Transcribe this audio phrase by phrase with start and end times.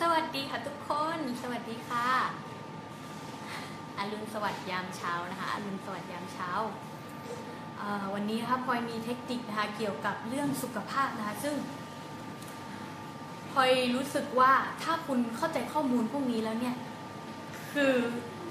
[0.00, 2.08] สวัสดีค่ะทุกคนสวัสดีค่ะ
[3.98, 6.50] อรุณสวัสดิ์ยามเช้านะคะอรุณสวัสดิ์ยามเช้า
[8.14, 11.54] วันนี้นะคะพลอยมีเทคนิคนะคะเกี่ยวกับเรื่องสุขภาพนะคะซึ่ง
[13.52, 14.52] พลอยรู้สึกว่า
[14.82, 16.76] ถ้าคุณเข้าใจข้อมูลพวกนี้แล้วเนี่ย
[17.72, 17.92] คือ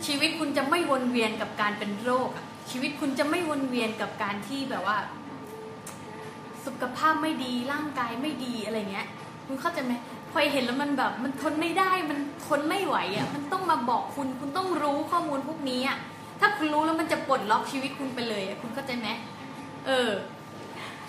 [0.05, 2.30] ชีวิตคุณจะไม่วนเวียนกับการเป็นโรค
[2.71, 4.98] ชีวิตคุณจะไม่วนเวียนกับการที่แบบว่า
[6.66, 9.08] สุขภาพไม่ดีร่างกายไม่ดีอะไรเงี้ย
[9.45, 9.94] คุณเข้าใจไหม
[10.31, 15.98] พอเห็นแล้วมันแบบมันทนไม่ได้มันทนไม่ไหวอะมันต้องมาบอกคุณคุณต้องรู้ข้อมูลพวกนี้อะ
[16.39, 19.08] ถ้าคุณรู้แล้วมันจะปลดล็อกชีวิตคุณไปเลยอะคุณเข้าใจไหม
[19.88, 20.12] เออ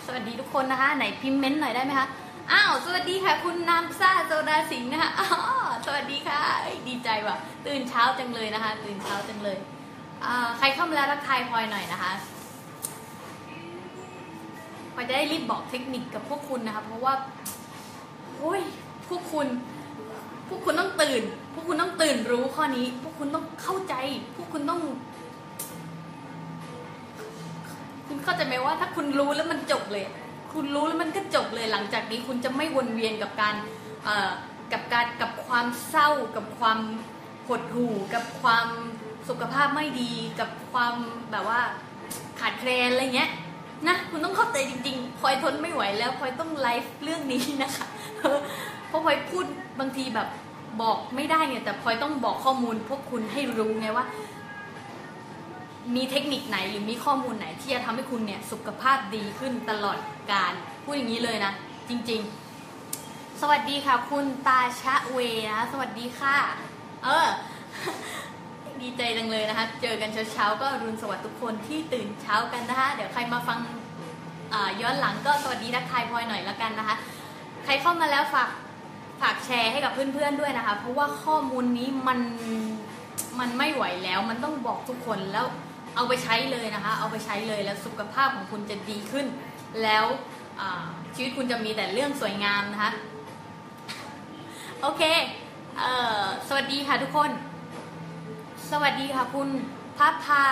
[0.04, 2.08] สวัสดีทุกคนนะคะ ไหนพิมพ์เม้นต์หน่อยได้ไหมคะ
[2.52, 5.28] อ้าวสวัสดีค่ะ คุณน้ำซ่าโซดาสิงห์นะคะอ๋อ
[5.86, 6.38] สวัสดีค่ะ
[6.88, 9.58] ดีใจว่ะ ตื่นเช้าจังเลยนะคะ ตื่นเช้าจังเลย
[10.24, 12.12] อ่าใครเข้ามาแล้วทักทายพลอยหน่อยนะคะ
[14.94, 17.14] พอจะได้รีบบอกเทคนิคกับพวกคุณนะคะ เพราะว่า
[19.32, 19.46] คุณ
[20.48, 21.22] พวกคุณต้องตื่น
[21.54, 23.94] พวกคุณต้องตื่นรู้ข้อนี้ พวกคุณต้องเข้าใจ
[24.36, 24.80] พวกคุณต้อง
[28.08, 30.04] คุณเข้าใจไหมว่า ถ้าคุณรู้แล้วมันจบเลย
[30.52, 33.54] คุณรู้แล้วมันก็จบเลย หลังจากนี้คุณจะไม่วนเวียนกับการ
[34.04, 34.30] เอ่อ
[34.72, 36.78] กับการกับความเศร้า กับความ
[37.48, 38.66] หดหู่ กับความ
[39.28, 40.94] สุขภาพไม่ดี กับความ
[41.30, 41.60] แบบว่า
[42.40, 43.30] ขาดแคลนอะไรเงี้ย
[43.88, 47.86] นะคุณต้องเข้าใจจริงๆพลอยทนไม่ไหวแล้วพลอยต้องไลฟ์เรื่องนี้นะคะ
[48.92, 49.44] เพราะพลอยพูด
[49.80, 50.28] บางทีแบบ
[50.82, 54.04] บอกไม่ได้เนี่ยแต่พลอยต้องบอกข้อมูล พวกคุณให้รู้ไงว่า
[55.94, 59.98] มีเทคนิคไหนหรือมีข้อมูลไหนที่จะทำให้คุณเนี่ยสุขภาพดีขึ้นตลอด
[60.32, 60.52] การ
[60.84, 61.52] พูดอย่างนี้เลยนะ
[61.88, 62.20] จริง
[62.80, 65.18] ๆ สวัสดีค่ะ คุณตาชะเว
[65.52, 66.36] นะสวัสดีค่ะ
[67.04, 67.28] เออ
[68.82, 73.58] ดีใจจังเลยนะคะ เจอกันเช้าๆก็รุณสวัสดิ์ทุกคนที่ตื่นเช้ากันนะคะ เดี๋ยวใครมาฟัง
[74.80, 76.96] ย้อนหลังก็สวัสดีทักทายพลอยหน่อยละกันนะคะ
[77.64, 78.48] ใครเข้ามาแล้วฝาก
[79.22, 82.18] ฝากแชร์ให้กับเพื่อนๆด้วยนะคะ เพราะว่าข้อมูลนี้มัน
[83.38, 85.46] มันไม่ไหวแล้ว มันต้องบอกทุกคนแล้ว
[85.96, 89.26] เอาไปใช้เลยนะคะ เอาไปใช้เลยแล้วสุขภาพของคุณจะดีขึ้น
[89.82, 90.04] แล้ว
[91.14, 92.92] ชีวิตคุณจะมีแต่เรื่องสวยงามนะคะ
[94.80, 95.02] โอเค
[95.78, 95.84] เอ
[96.22, 97.30] อสวัสดีค่ะทุกคน
[98.70, 99.48] สวัสดีค่ะคุณ
[99.98, 100.44] พระพา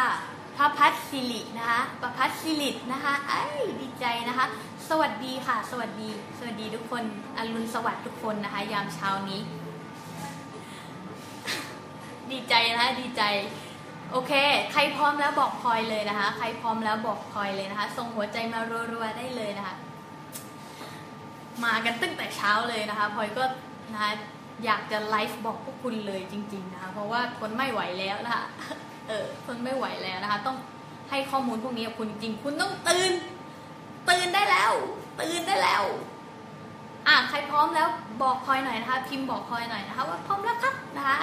[0.56, 4.46] พระพัฒสิรินะคะประพัฒสิรินะคะไอ้ยดีใจนะคะ
[4.90, 6.08] สวัสดีค่ะ สวัสดี
[6.38, 7.02] สวัสดีทุกคน
[7.36, 9.40] อรุณสวัสดิ์ทุกคนนะคะ ยามเช้านี้
[12.30, 13.22] ดีใจนะคะดีใจ
[14.12, 14.32] โอเค
[14.72, 18.60] ใครพร้อมแล้วบอกพลอยเลยนะคะ ใครพร้อมแล้วบอกพลอยเลยนะคะ ส่งหัวใจมา
[18.92, 19.74] รัวๆได้เลยนะคะ
[21.64, 23.44] มากันตั้งแต่เช้าเลยนะคะพลอยก็
[23.92, 24.12] นะคะ
[24.64, 28.44] อยากจะไลฟ์บอกพวกคุณเลยจริง ๆนะคะ เพราะว่าทนไม่ไหวแล้วนะคะ
[29.08, 30.56] เออทนไม่ไหวแล้วนะคะ ต้อง
[31.10, 33.12] ให้ข้อมูลพวกนี้กับคุณจริง คุณต้องตื่น
[34.10, 34.72] ตื่นได้แล้ว
[35.18, 35.82] ตื่นได้แล้ว
[37.06, 37.88] อะใครพร้อมแล้ว
[38.22, 41.18] บอกพลอยหน่อยนะคะ พิมพ์บอกพลอยหน่อยนะคะว่าพร้อมแล้วครับนะคะ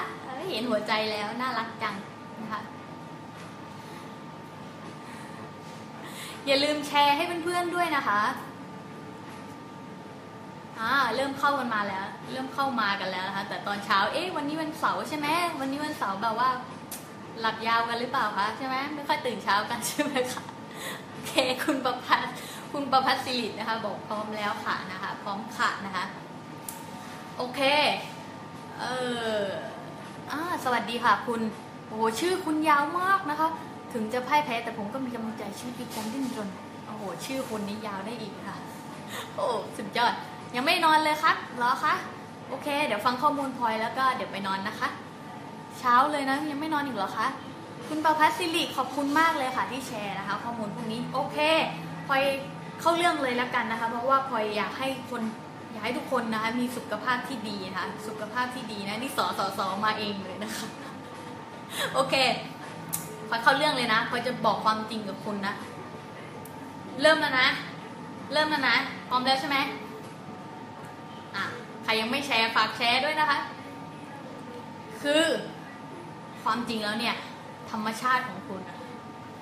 [0.51, 1.95] เห็นหัวใจแล้วน่ารักจัง
[2.41, 2.61] นะคะ
[6.45, 8.21] อย่าลืมแชร์ให้เพื่อนๆด้วยนะคะ
[10.79, 15.27] อ่าเริ่มเข้ากันมาแล้ว เริ่มเข้ามากันแล้วนะคะ แต่ตอนเช้า เอ๊ะวันนี้วันเสาร์ใช่ไหม
[15.59, 16.49] วันนี้วันเสาร์แบบว่า
[17.39, 20.43] หลับยาวกันหรือเปล่าคะใช่ไหมไม่ค่อยตื่นเช้ากันใช่ไหมคะ
[21.09, 21.33] โอเค
[21.63, 22.35] คุณประพัฒน์
[22.71, 26.03] คุณประพัฒน์สิรินะคะ บอกพร้อมแล้วค่ะนะคะ พร้อมค่ะนะคะ
[27.37, 27.61] โอเค
[28.79, 28.85] เอ
[29.39, 29.43] อ
[30.31, 31.41] อ่าสวัสดีค่ะ คุณ
[31.87, 33.47] โอ้โหชื่อคุณยาวมากนะคะ
[33.93, 36.49] ถึงจะพ่ายแพ้แต่ผมก็มีกำลังใจชีวิตดีการดิ้นรน
[36.85, 38.55] โอ้โห ชื่อคนนี้ยาวได้อีกค่ะ
[39.35, 40.13] โอ้สุดยอด
[40.55, 41.93] ยังไม่นอนเลยครับเหรอคะ
[42.49, 44.89] โอเค เดี๋ยวฟังข้อมูลพลอยแล้วก็เดี๋ยวไปนอนนะคะ
[45.79, 47.27] เช้าเลยนะยังไม่นอนอีกเหรอคะ
[47.87, 51.37] คุณประพัฒน์สิริขอบคุณมากเลยค่ะที่แชร์นะคะ ข้อมูลพวกนี้โอเค
[52.07, 52.23] พลอย
[52.81, 55.21] เข้าเรื่องเลยแล้วกันนะคะ เพราะว่าพลอยอยากให้คน
[55.71, 60.67] อยากให้ทุกคนนะคะมีสุขภาพที่ดีนะคะสุขภาพที่ดีนะนี่สอสอสอมาเองเลยนะคะ
[61.93, 62.15] โอเค
[63.29, 65.53] พอเข้าเรื่องเลยนะพอยจะบอกความจริงกับคุณนะ
[67.01, 67.47] เริ่มแล้วนะ
[68.33, 68.75] เริ่มแล้วนะ
[69.07, 69.57] พร้อมแล้วใช่ไหม
[71.35, 71.43] อะ
[71.83, 73.39] ใครยังไม่แชร์ฝากแชร์ด้วยนะคะ
[75.01, 75.23] คือ
[76.43, 77.15] ความจริงแล้วเนี่ย
[77.71, 78.61] ธรรมชาติของคุณ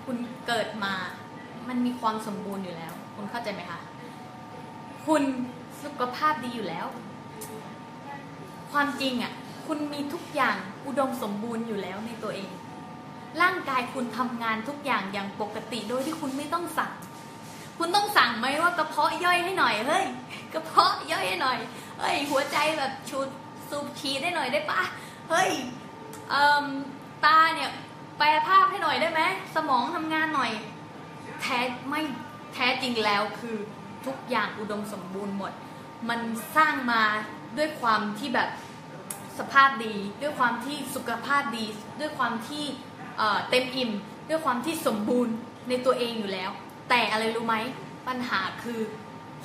[0.05, 0.17] คุณ
[0.47, 0.93] เกิดมา
[1.67, 3.79] มันมีความสมบูรณ์อยู่แล้ว คุณเข้าใจไหมคะ
[5.05, 5.23] คุณ
[5.83, 6.87] สุขภาพดีอยู่แล้ว
[8.71, 9.33] ความจริงอะ
[9.67, 12.51] คุณมีทุกอย่างอุดมสมบูรณ์อยู่แล้วในตัวเอง
[13.41, 16.91] ร่างกายคุณทำงานทุกอย่างอย่างปกติโดยที่คุณไม่ต้องสั่ง
[17.77, 20.05] คุณต้องสั่งไหมว่ากระเพาะย่อยให้หน่อยเฮ้ย
[20.53, 21.57] กระเพาะย่อยให้หน่อย
[21.99, 23.27] เฮ้ยหัวใจแบบชูด
[23.69, 24.81] สูบฉีดได้หน่อยได้ปะ
[25.29, 25.51] เฮ้ย
[27.25, 27.69] ตาเนี่ย
[28.17, 29.21] แปลภาพให้หน่อยได้ไหม
[29.55, 30.51] สมองทำงานหน่อย
[31.41, 31.59] แท้
[31.89, 32.01] ไม่
[32.55, 33.57] แท้จริงแล้วคือ
[34.05, 35.51] ทุกอย่างอุดมสมบูรณ์หมด
[36.09, 36.19] มัน
[36.55, 37.03] สร้างมา
[37.57, 38.49] ด้วยความที่แบบ
[39.39, 41.65] สภาพดี ด้วยความที่สุขภาพดี
[41.99, 42.65] ด้วยความที่
[43.49, 43.91] เต็มอิ่ม
[44.29, 45.33] ด้วยความที่สมบูรณ์
[45.69, 46.49] ในตัวเองอยู่แล้ว
[46.89, 47.55] แต่อะไรรู้ไหม
[48.07, 48.79] ปัญหาคือ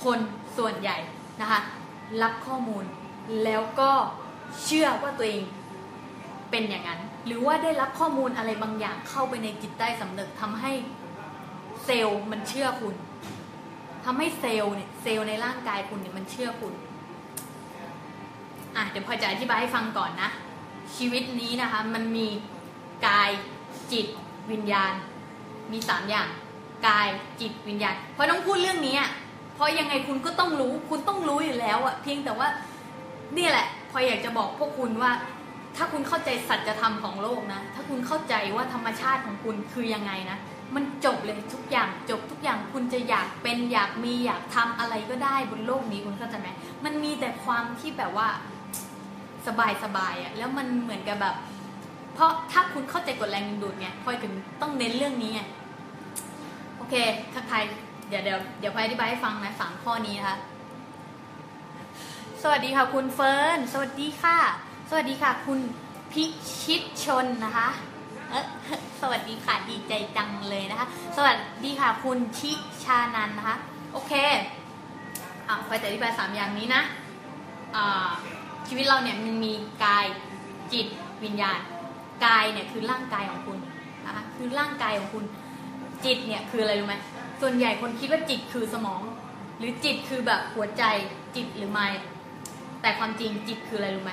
[0.04, 0.18] คน
[0.56, 0.96] ส่วนใหญ่
[1.40, 1.60] นะคะ
[2.22, 2.84] รับข้อมูล
[3.44, 3.90] แล้วก็
[4.64, 5.42] เชื่อว่าตัวเอง
[6.50, 10.72] เป็นอย่างนั้น หรือว่าได้รับข้อมูลอะไรบางอย่างเข้าไปในจิตใต้สำนึกทำให้
[12.00, 12.94] ลล์มันเชื่อคุณ
[14.04, 16.74] ทำให้เซลล์เนี่ยเซลล์ในร่างกายคุณเนี่ยมันเชื่อคุณ
[18.76, 20.30] อะเดี๋ยวพอจะอธิบายให้ฟังก่อนนะ
[20.96, 22.28] ชีวิตนี้นะคะ มันมี
[23.06, 23.30] กาย
[23.92, 24.06] จิต
[24.50, 24.92] วิญญาณ
[25.72, 26.28] มีสามอย่าง
[26.88, 27.08] กาย
[27.40, 29.10] จิตวิญญาณเพราะต้องพูดเรื่องนี้อะ
[29.54, 32.48] เพราะยังไงคุณก็ต้องรู้ คุณต้องรู้อยู่แล้วอะเพียงแต่ว่า
[33.36, 35.12] นี่แหละ พออยากจะบอกพวกคุณว่า
[35.76, 40.38] ถ้าคุณเข้าใจสัจธรรมของโลกนะ ถ้าคุณเข้าใจว่าธรรมชาติของคุณคือยังไงนะ
[40.74, 46.48] มันจบเลยทุกอย่างจบทุกอย่างคุณจะอยากเป็นอยากมีอยากทำอะไรก็ได้บนโลกนี้คุณเข้าใจไหม
[46.84, 48.28] มันมีแต่ความที่แบบว่า
[49.46, 51.34] สบายสบายอะแล้วมันเหมือนกับแบบ
[52.14, 55.40] เพราะถ้าคุณเข้าใจกฎแรงดึงดูดเนี่ยพอยถึงต้องเน้นเรื่องนี้ไง
[56.76, 56.94] โอเค
[57.32, 57.56] ถ้าใคร
[58.08, 60.36] เดี๋ยวเดี๋ยวเดี๋ยวพอยอธิบายให้ฟังนะสามข้อนี้นะคะ
[62.42, 64.38] สวัสดีค่ะคุณเฟิร์นสวัสดีค่ะ
[64.90, 65.60] สวัสดีค่ะ คุณ
[66.12, 66.24] พิ
[66.62, 67.68] ชิตชนนะคะ
[69.00, 70.86] สวัสดีค่ะดีใจจังเลยนะคะ
[71.16, 72.52] สวัสดีค่ะคุณชิ
[72.84, 73.56] ชานันนะคะ
[73.92, 74.12] โอเค
[75.48, 76.82] อะไปแต่อธิบายสามอย่างนี้นะ
[77.76, 78.10] อ่า
[78.68, 79.52] ชีวิตเราเนี่ยมันมี
[79.84, 80.06] กาย
[80.72, 80.86] จิต
[81.24, 81.60] วิญญาณ
[82.26, 83.58] กายเนี่ยคือร่างกายของคุณ
[84.06, 85.24] นะคะคือร่างกายของคุณ
[86.04, 86.96] จิตเนี่ยคืออะไรรู้ไหม
[87.40, 89.02] ส่วนใหญ่คนคิดว่าจิตคือสมอง
[89.58, 90.84] หรือจิตคือแบบหัวใจ
[91.36, 91.88] จิตหรือไม่
[92.80, 94.12] แต่ความจริงจิตคืออะไรรู้ไหม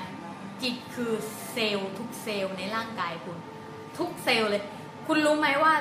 [0.62, 1.12] จิตคือ
[1.52, 3.38] เซลล์ทุกเซลล์ในร่างกายคุณ
[3.98, 4.62] ทุกเซลล์เลย
[5.06, 5.72] คุณรู้ไหมว่า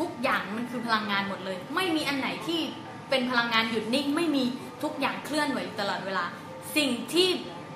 [0.00, 2.60] ทุกอย่างมันคือพลังงานหมดเลย ไม่มีอันไหนที่
[3.10, 4.44] เป็นพลังงานหยุดนิ่ง ไม่มี
[4.82, 6.24] ทุกอย่างเคลื่อนไหวตลอดเวลา
[6.76, 7.28] สิ่งที่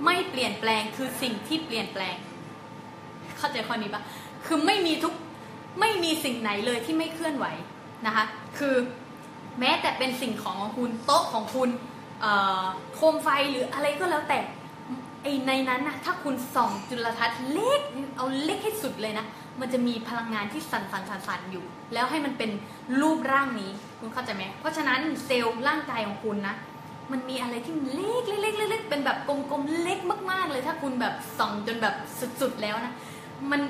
[0.05, 2.17] ไม่เปลี่ยนแปลงคือสิ่งที่เปลี่ยนแปลง
[3.39, 4.03] เข้าใจข้อนี้ปะ
[4.47, 5.15] คือไม่มีทุก
[5.81, 7.47] ไม่มีสิ่งไหนเลยที่ไม่เคลื่อนไหว
[8.07, 8.25] นะคะ
[8.59, 8.75] คือ
[9.61, 11.71] แม้แต่เป็นสิ่งของของคุณโต๊ะของคุณ
[12.95, 14.39] โคมไฟหรืออะไรก็แล้วแต่
[15.23, 17.83] ไอในนั้นนะถ้าคุณส่องจุลทรรศน์เล็ก
[18.17, 19.27] เอาเล็กให้สุดเลยนะ
[19.61, 21.65] มันจะมีพลังงานที่สั่นสั่นสั่นสั่นอยู่
[21.95, 22.51] แล้วให้มันเป็น
[23.01, 26.55] รูปร่างนี้คุณเข้าใจไหมเพราะฉะนั้นเซลล์ร่างกายของคุณนะ
[27.13, 29.99] มันมีอะไรที่เล็กเล็กเล็กเป็นแบบกลมๆเล็ก
[30.31, 31.95] มาก ๆ เลยถ้าคุณแบบส่องจนแบบ
[32.41, 32.95] สุดๆแล้วนะ
[33.51, 33.61] มัน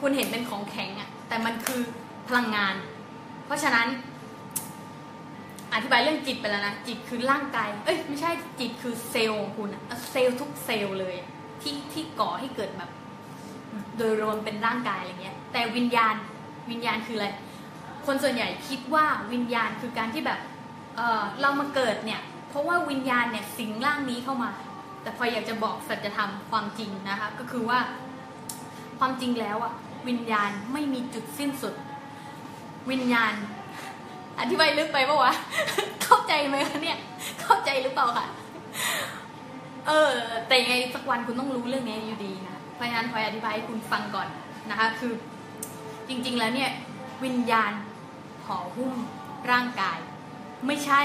[0.00, 1.80] คุณเห็นเป็นของแข็งอะแต่มันคือ
[2.28, 2.74] พลังงาน
[3.46, 3.88] เพราะฉะนั้น
[5.74, 8.30] อธิบายเรื่องจิตไปแล้วนะจิตคือร่างกายเอ้ยไม่ใช่
[8.60, 9.80] จิตคือเซลล์ของคุณอะ
[10.10, 11.14] เซลล์ทุกเซลล์เลย
[11.62, 12.90] ที่ที่ก่อให้เกิดแบบ
[13.96, 16.14] โดยรวมเป็นร่างกายอะไรเงี้ย แต่วิญญาณ
[16.70, 17.28] วิญญาณคืออะไร
[18.06, 20.38] คนส่วนใหญ่คิดว่าวิญญาณคือการที่แบบ
[20.96, 24.50] เเรามาเกิดเนี่ย เพราะว่าวิญญาณเนี่ยสิงร่างนี้เข้ามา
[25.02, 27.78] แต่พออยากจะบอกสัจธรรมความจริงนะคะ ก็คือว่า
[28.98, 29.72] ความจริงแล้วอะ
[30.08, 31.74] วิญญาณไม่มีจุดสิ้นสุด
[32.90, 33.32] วิญญาณ
[34.40, 35.32] อธิบายลึกไปปะวะ
[36.02, 36.98] เข้าใจไหมคะเนี่ย
[37.42, 38.26] เข้าใจหรือเปล่าคะ
[39.86, 40.12] เออ
[40.48, 44.28] แต่ยังไงสักวันคุณต้องรู้เรื่องนี้อยู่ดีนะเพราะฉะนั้นพอยอธิบายให้คุณฟังก่อน
[44.70, 45.12] นะคะ คือ
[46.08, 46.70] จริงๆแล้วเนี่ย
[47.24, 47.72] วิญญาณ
[48.46, 48.92] ห่อหุ้ม
[49.50, 49.98] ร่างกาย
[50.66, 51.00] ไม่ใช่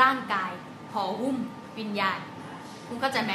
[0.00, 0.52] ร่างกาย
[0.92, 1.36] ห่อหุ้ม
[1.78, 2.18] วิญญาณ
[2.86, 3.34] คุณเข้าใจไหม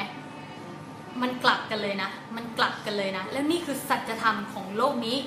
[1.22, 5.18] มันกลับกันเลยนะ มันกลับกันเลยนะ แล้วนี่คือสัจธรรมของโลกนี้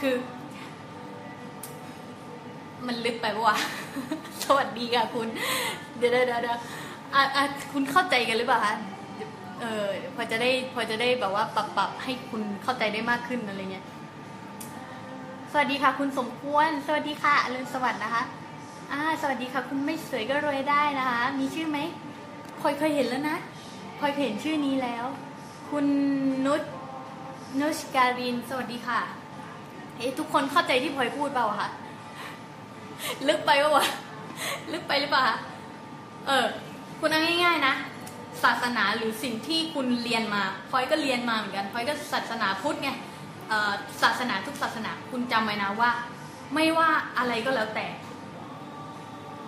[0.00, 0.14] คือ
[2.86, 3.56] มันลึกไปปะวะ
[4.42, 5.28] สวัสดีค่ะคุณ
[5.98, 6.58] เดี๋ยวเดี๋ยวเดี๋ยว
[7.14, 7.42] อะ
[7.72, 8.74] คุณเข้าใจกันหรือเปล่าคะ
[9.60, 13.84] เออพอจะได้พอจะได้แบบว่าปรับปรับให้คุณเข้าใจได้มากขึ้นอะไรเงี้ย
[15.52, 18.22] สวัสดีค่ะ คุณสมควร สวัสดีค่ะอรุณสวัสดิ์นะคะ
[18.92, 21.78] อ่าสวัสดีค่ะ คุณไม่สวยก็รวยได้นะคะ มีชื่อไหม
[22.60, 23.36] พลอยเคยเห็นแล้วนะ
[23.98, 25.04] พลอยเห็นชื่อนี้แล้ว
[25.70, 25.86] คุณ
[26.46, 26.62] นุช
[27.60, 29.00] นุชการิน สวัสดีค่ะ
[29.96, 31.70] เฮ้ทุกคนเข้าใจที่พลอยพูดเปล่าคะ
[33.28, 33.86] ลึกไปปะวะ
[34.72, 35.24] ลึกไปหรือเปล่า
[36.26, 36.46] เออ
[37.00, 37.74] คุณเอาง่ายๆนะ
[38.42, 42.90] ศาสนาหรือสิ่งที่คุณเรียนมาพลอยก็เรียนมาเหมือนกันพลอยก็ศาสนาพุทธไง
[44.02, 45.90] ศาสนาทุกศาสนาคุณจำไว้นะว่า
[46.54, 47.86] ไม่ว่าอะไรก็แล้วแต่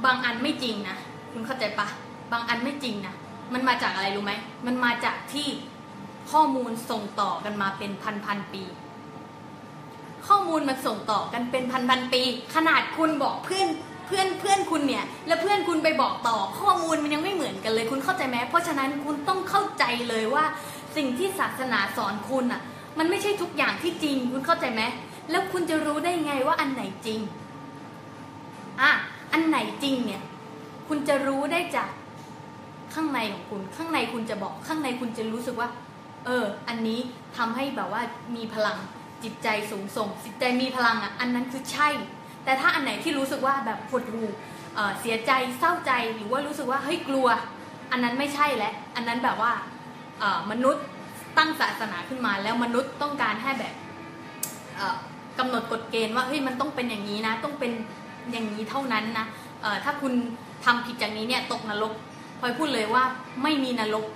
[0.05, 0.97] บางอันไม่จริงนะ
[1.33, 1.87] คุณเข้าใจปะ
[2.33, 3.15] บางอันไม่จริงนะ
[3.53, 4.33] มันมาจากอะไรรู้ไหม
[4.67, 5.49] มันมาจากที่
[6.33, 8.63] ข้อมูลส่งต่อกันมาเป็นพันพันปี
[10.27, 12.23] ข้อมูลมันส่งต่อกันเป็นพันพันปี
[12.55, 13.69] ขนาดคุณบอกเพื่อน
[14.07, 20.45] เพื่อนเพื่อนคุณเนี่ย แล้วเพื่อนคุณไปบอกต่อข้อมูลมันยังไม่เหมือนกันเลย คุณเข้าใจไหมเพราะฉะนั้นคุณต้องเข้าใจเลยว่า
[20.97, 22.63] สิ่งที่ศาสนาสอนคุณอะ
[22.99, 24.83] มันไม่ใช่ทุกอย่างที่จริง คุณเข้าใจไหม
[25.31, 27.21] แล้วคุณจะรู้ได้ไงว่าอันไหนจริง
[28.81, 28.91] อะ
[29.33, 30.23] อันไหนจริงเนี่ย
[30.89, 31.89] คุณจะรู้ได้จาก
[32.95, 35.69] ข้างในของคุณ ข้างในคุณจะบอก ข้างในคุณจะรู้สึกว่า
[36.25, 37.01] เออ อันนี้
[37.37, 38.03] ทำให้แบบว่า
[38.37, 38.77] มีพลัง
[39.23, 41.89] จิตใจสูงส่ง จิตใจมีพลังอะ อันนั้นคือใช่
[42.45, 44.29] แต่ถ้าอันไหนที่รู้สึกว่าแบบหดหู่
[45.01, 47.29] เสียใจเศร้าใจหรือว่ารู้สึกว่าเฮ้ยกลัว
[47.93, 49.53] อันนั้นไม่ใช่แล้วอันนั้นแบบว่า
[50.51, 50.85] มนุษย์
[51.39, 53.75] ตั้งศาสนาขึ้นมา แล้วมนุษย์ต้องการให้แบบ
[54.77, 54.97] เอ่อ
[55.39, 57.73] กำหนดกฎเกณฑ์ว่าเฮ้ยมันต้องเป็นอย่างนี้นะ ต้องเป็น
[58.33, 59.27] อย่างนี้เท่านั้นนะ
[59.85, 60.13] ถ้าคุณ
[60.65, 61.93] ทำผิดจากนี้เนี่ยตกนรก
[62.41, 63.05] พลอยพูดเลยว่า
[63.43, 64.07] ไม่มีนรก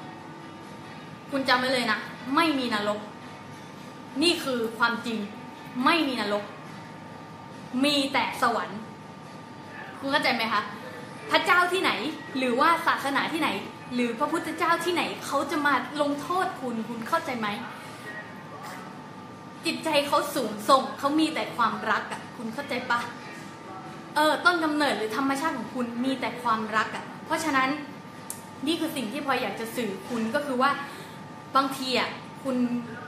[1.31, 1.99] คุณจำไว้เลยนะ
[2.35, 3.01] ไม่มีนรก
[4.23, 5.19] นี่คือความจริง
[5.85, 6.45] ไม่มีนรก
[7.85, 8.81] มีแต่สวรรค์
[10.01, 10.63] คุณเข้าใจไหมคะ
[11.31, 11.91] พระเจ้าที่ไหน
[12.39, 13.49] หรือว่าศาสนาที่ไหน
[13.95, 17.49] หรือพระพุทธเจ้าที่ไหนเขาจะมาลงโทษคุณคุณเข้าใจไหม
[19.67, 23.01] จิตใจเขาสูงส่งเขามีแต่ความรักอะ่ะ คุณเข้าใจปะ
[24.15, 27.69] เออต้นกำเนิดหรือธรรมชาติของคุณมีแต่ความรักอะ่ะ เพราะฉะนั้น
[28.67, 30.71] นี่คือสิ่งที่พลอยอยากจะสื่อคุณก็คือว่า
[31.57, 32.11] บางทีอะ
[32.45, 32.57] คุณ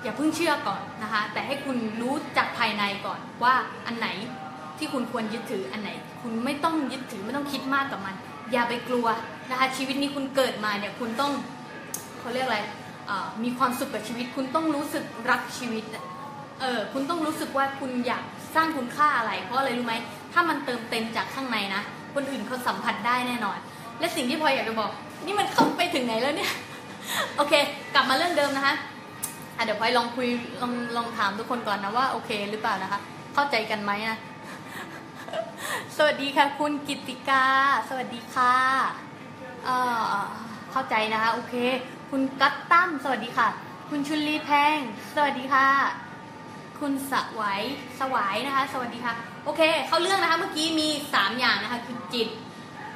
[0.03, 3.55] อย่าเพิ่งเชื่อก่อนนะคะ แต่ให้คุณรู้จากภายในก่อนว่า
[3.87, 4.09] อันไหน
[4.79, 5.91] ที่คุณควรยึดถืออันไหน
[6.23, 8.14] คุณไม่ต้องยึดถือไม่ต้องคิดมากกับมัน
[8.55, 9.07] อย่าไปกลัว
[9.51, 11.33] นะคะชีวิตนี้คุณเกิดมาเนี่ยคุณต้อง
[12.19, 12.61] เขาเรียกอะไร
[13.45, 15.85] มีความสุขกับชีวิต คุณต้องรู้สึกรักชีวิต
[16.61, 19.95] เออคุณต้องรู้สึกว่าคุณอยากสร้างคุณค่าอะไร เพราะอะไรรู้ไหม
[20.33, 21.83] ถ้ามันเติมเต็มจากข้างในนะ
[22.15, 23.59] คนอื่นเขาสัมผัสได้แน่นอน
[24.01, 24.91] และสิ่งที่พลอยอยากจะบอก
[25.27, 26.53] นี่มันเข้าไปถึงไหนแล้วเนี่ย
[27.37, 27.55] โอเค
[27.95, 28.75] กลับมาเรื่องเดิมนะคะ
[29.57, 30.29] อะเดี๋ยวพลอยลองคุย
[30.63, 33.01] ลองลองถามทุกคนก่อนนะว่าโอเคหรือเปล่านะคะ
[33.35, 34.19] เข้าใจกันไหมนะ
[35.97, 37.44] สวัสดีค่ะคุณกิติกา
[37.88, 38.54] สวัสดีค่ะ
[39.64, 39.71] เอ
[40.18, 40.23] อ
[40.71, 41.54] เข้าใจนะคะ โอเค
[42.11, 43.49] คุณกัตตั้มสวัสดีค่ะ
[43.90, 44.78] คุณชุลีแพง
[45.14, 45.68] สวัสดีค่ะ
[46.80, 47.62] คุณสวัย
[48.00, 52.28] สวายนะคะ สวัสดีค่ะ โอเค เข้าเรื่องนะคะ เมื่อกี้มีสามอย่างนะคะ คือจิต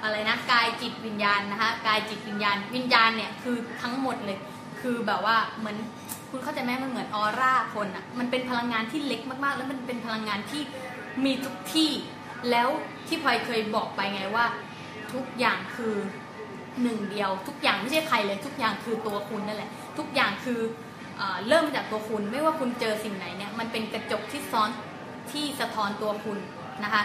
[0.03, 4.39] อะไรนะ กายจิตวิญญาณนะคะ กายจิตวิญญาณ วิญญาณเนี่ยคือทั้งหมดเลย
[4.81, 5.77] คือแบบว่าเหมือน
[6.31, 10.63] คุณเข้าใจไหมมันเหมือนออร่าคนอะ่ะมันเป็นพลังงานที่เล็กมากๆ แล้วมันเป็นพลังงานที่
[11.25, 11.91] มีทุกที่
[12.51, 12.69] แล้ว
[13.07, 14.47] ที่พลอยเคยบอกไปไงว่า
[15.13, 15.95] ทุกอย่างคือ
[16.83, 20.61] หนึ่งเดียว ทุกอย่างไม่ใช่ใครเลย ทุกอย่างคือตัวคุณนั่นแหละ ทุกอย่างคือ
[21.17, 24.71] เอเริ่มจากตัวคุณไม่ว่าคุณเจอสิ่งไหนเนี่ยมันเป็นกระจกที่ซ้อน
[25.33, 26.39] ที่สะท้อนตัวคุณ
[26.85, 27.03] นะคะ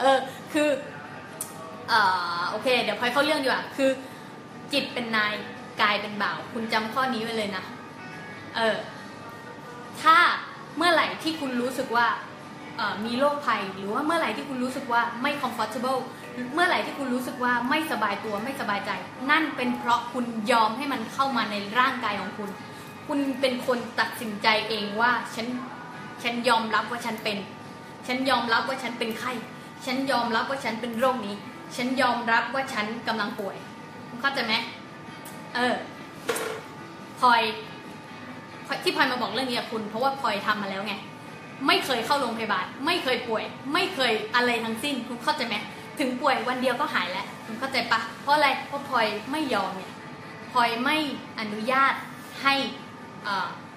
[0.00, 0.18] เออ
[0.52, 0.68] คือ
[2.50, 3.90] โอเค เดี๋ยวพลอยเข้าเรื่องดีกว่าคือ
[4.72, 5.32] จิตเป็นนาย
[5.80, 7.64] กายเป็นบ่าว คุณจำข้อนี้ไว้เลยนะ
[8.56, 8.76] เออ
[10.02, 10.18] ถ้า
[10.76, 12.06] เมื่อไหร่ที่คุณรู้สึกว่า
[13.06, 16.00] มีโรคภัย หรือว่าเมื่อไหร่ที่คุณรู้สึกว่าไม่ comfortable
[16.54, 18.90] เมื่อไหร่ที่คุณรู้สึกว่าไม่สบายตัวไม่สบายใจ
[19.30, 22.50] นั่นเป็นเพราะคุณยอมให้มันเข้ามาในร่างกายของคุณ
[23.06, 25.46] คุณเป็นคนตัดสินใจเองว่าฉัน
[26.22, 27.38] ฉันยอมรับว่าฉันเป็น
[28.06, 29.32] ฉันยอมรับว่าฉันเป็นไข้
[29.86, 31.34] ฉันยอมรับว่าฉันเป็นโรคนี้
[31.76, 33.56] ฉันยอมรับว่าฉันกำลังป่วย
[34.20, 34.54] เข้าใจไหม
[35.54, 35.74] เออ
[37.20, 37.40] พลอย
[38.84, 40.94] ที่พลอยมาบอกเรื่องนี้กับคุณ เพราะว่าพลอยทำมาแล้วไง
[41.66, 45.56] ไม่เคยเข้าโรงพยาบาล ไม่เคยป่วย ไม่เคยอะไรทั้งสิ้น คุณเข้าใจไหม
[45.98, 49.92] ถึงป่วยวันเดียวก็หายแล้ว คุณเข้าใจปะเพราะอะไรเพราะพลอยไม่ยอมเนี่ย
[50.52, 50.96] พลอยไม่
[51.40, 51.94] อนุญาต
[52.42, 52.54] ให้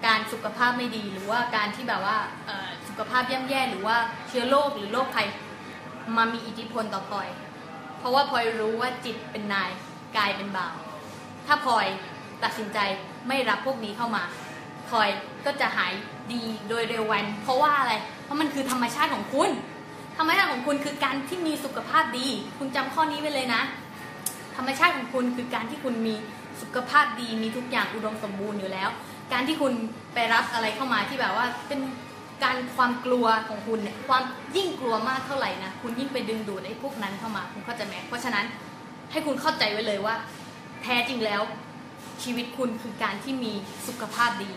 [0.05, 2.17] การสุขภาพไม่ดีหรือว่าการที่แบบว่า
[2.87, 3.97] สุขภาพย่ำแย่หรือว่า
[4.27, 5.27] เชื้อโรคหรือโรคภัย
[6.17, 7.27] มามีอิทธิพลต่อพลอย
[7.99, 9.71] เพราะว่าพลอยรู้ว่าจิตเป็นนาย
[10.17, 10.75] กายเป็นบ่าว
[11.47, 11.87] ถ้าพลอย
[12.43, 12.79] ตัดสินใจ
[13.27, 14.23] ไม่รับพวกนี้เข้ามา
[14.91, 15.09] พลอย
[15.45, 15.93] ก็จะหาย
[16.33, 17.93] ดีโดยเร็ววัน เพราะว่าอะไร
[18.23, 19.49] เพราะมันคือธรรมชาติของคุณ
[20.17, 23.61] ธรรมชาติของคุณคือการที่มีสุขภาพดี คุณจำข้อนี้ไว้เลยนะ
[24.57, 26.15] ธรรมชาติของคุณคือการที่คุณมี
[26.61, 28.89] สุขภาพดี มีทุกอย่างอุดมสมบูรณ์อยู่แล้ว
[29.33, 29.73] การที่คุณ
[30.13, 31.79] ไปรับอะไรเข้ามาที่แบบว่าเป็น
[32.43, 34.23] การความกลัวของคุณเนี่ยความ
[34.55, 38.45] ยิ่งกลัวมากเท่าไหร่นะคุณยิ่งไปดึงดูดไอ้พวกนั้นเข้ามาคุณเข้าใจไหมเพราะฉะนั้น
[39.11, 40.15] ให้คุณเข้าใจไว้เลยว่า
[40.83, 41.41] แท้จริงแล้ว
[42.23, 43.53] ชีวิตคุณคือการที่มี
[43.87, 44.49] สุขภาพดี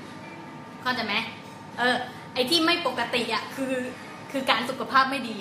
[0.85, 1.15] เข้าใจไหม
[1.79, 1.97] เออ
[2.35, 3.75] ไอ้ที่ไม่ปกติอะคือ
[4.33, 5.37] คือการสุขภาพไม่ดี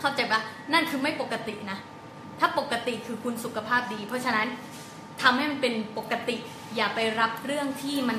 [0.00, 0.40] เข้าใจปะ
[0.72, 1.78] นั่นคือไม่ปกตินะ
[2.40, 4.48] ถ้าปกติคือคุณสุขภาพดี เพราะฉะนั้น
[5.22, 6.36] ทำให้มันเป็นปกติ
[6.76, 8.18] อย่าไปรับเรื่องที่มัน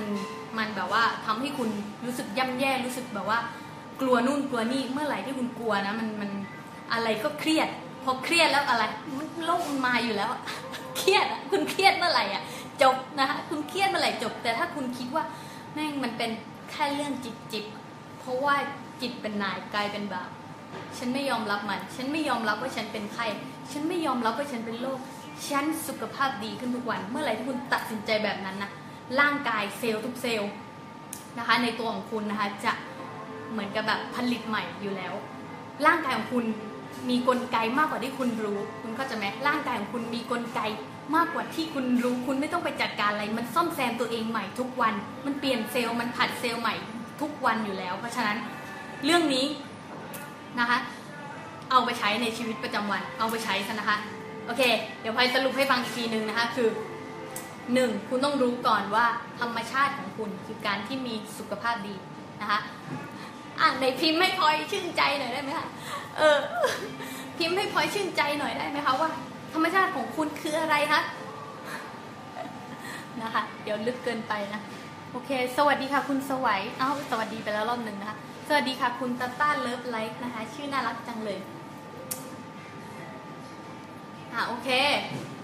[0.57, 1.69] มันแบบว่าทำให้คุณ
[2.05, 3.39] รู้สึกย่ำแย่รู้สึกแบบว่า
[4.01, 6.31] กลัวนู่นกลัวนี่เมื่อไหร่ที่คุณกลัวนะมันมัน
[6.93, 7.69] อะไรก็เครียด
[8.03, 8.83] พอเครียดแล้วอะไร
[9.45, 10.29] โลกมันมาอยู่แล้ว
[10.97, 12.43] เครียดคุณเครียดเมื่อไหร่อะ
[12.81, 15.23] จบนะคะคุณเครียดเมื่อไหร่จบ แต่ถ้าคุณคิดว่า
[15.73, 16.31] แม่งมันเป็น
[16.71, 17.65] แค่เรื่องจิตจิต
[18.19, 18.55] เพราะว่า
[19.01, 20.29] จิตเป็นนายกายเป็นบาป
[20.97, 23.25] ฉันไม่ยอมรับมัน ฉันไม่ยอมรับว่าฉันเป็นไข้
[23.71, 24.99] ฉันไม่ยอมรับว่าฉันเป็นโรค
[25.49, 28.71] ฉันสุขภาพดีขึ้นทุกวัน เมื่อไหร่ที่คุณตัดสินใจแบบนั้นนะ
[29.19, 30.51] ร่างกายเซลล์ทุกเซลล์
[31.37, 32.73] นะคะ ในตัวของคุณนะคะจะ
[33.51, 35.13] เหมือนกับแบบผลิตใหม่อยู่แล้ว
[35.85, 36.45] ร่างกายของคุณ
[37.09, 40.61] มีกลไกมากกว่าที่คุณรู้ คุณเข้าใจไหมร่างกายของคุณมีกลไก
[41.15, 44.93] มากกว่าที่คุณรู้คุณไม่ต้องไปจัดการอะไร มันซ่อมแซมตัวเองใหม่ทุกวัน
[45.25, 46.75] มันเปลี่ยนเซลล์มันผัดเซลล์ใหม่
[47.21, 48.37] ทุกวันอยู่แล้ว เพราะฉะนั้น
[49.05, 49.45] เรื่องนี้
[50.59, 50.77] นะคะ
[51.71, 53.97] เอาไปใช้ในชีวิตประจำวัน เอาไปใช้ซะนะคะ
[54.45, 54.63] โอเค
[55.01, 56.69] เดี๋ยวพายสรุปให้ฟังอีกทีหนึ่งนะคะ คือ
[57.73, 59.05] หนึ่งคุณต้องรู้ก่อนว่า
[59.39, 61.95] ธรรมชาติของคุณคือการที่มีสุขภาพดี
[62.41, 62.59] นะคะ
[63.59, 65.67] อะในพิมพ์ให้พลอยชื่นใจหน่อยได้ไหมคะ
[66.17, 66.37] เออ
[67.37, 69.09] พิมพ์ให้พลอยชื่นใจหน่อยได้ไหมคะว่า
[69.53, 71.01] ธรรมชาติของคุณคืออะไรคะ
[73.21, 74.61] นะคะ เดี๋ยวลึกเกินไปนะ
[75.11, 81.39] โอเค สวัสดีค่ะคุณสวัยเอ้าสวัสดีไปแล้วรอบหนึ่งนะคะ สวัสดีค่ะคุณตาต้าเลิฟไลฟ์นะคะ ชื่อน่ารักจังเลย
[84.33, 84.69] อะโอเค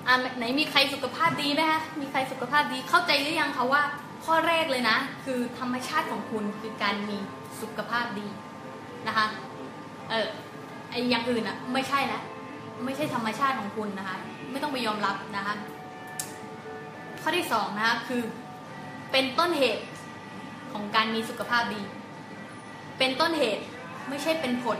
[0.07, 3.83] อะไหนมีใครสุขภาพดีไหมคะมีใครสุขภาพดีเข้าใจหรือยังคะว่า
[4.25, 7.17] ข้อแรกเลยนะ คือธรรมชาติของคุณคือการมี
[7.62, 8.27] สุขภาพดี
[9.07, 9.25] นะคะ
[10.10, 10.27] เออ
[10.89, 12.24] ไออย่างอื่นอะไม่ใช่แล้ว
[12.86, 14.18] ไม่ใช่ธรรมชาติของคุณนะคะ
[14.51, 15.56] ไม่ต้องไปยอมรับนะคะ
[17.22, 18.22] ข้อที่สองนะคะคือ
[19.12, 19.84] เป็นต้นเหตุ
[20.74, 21.82] ของการมีสุขภาพดี
[23.00, 23.63] เป็นต้นเหตุ
[24.10, 24.80] ไม่ใช่เป็นผล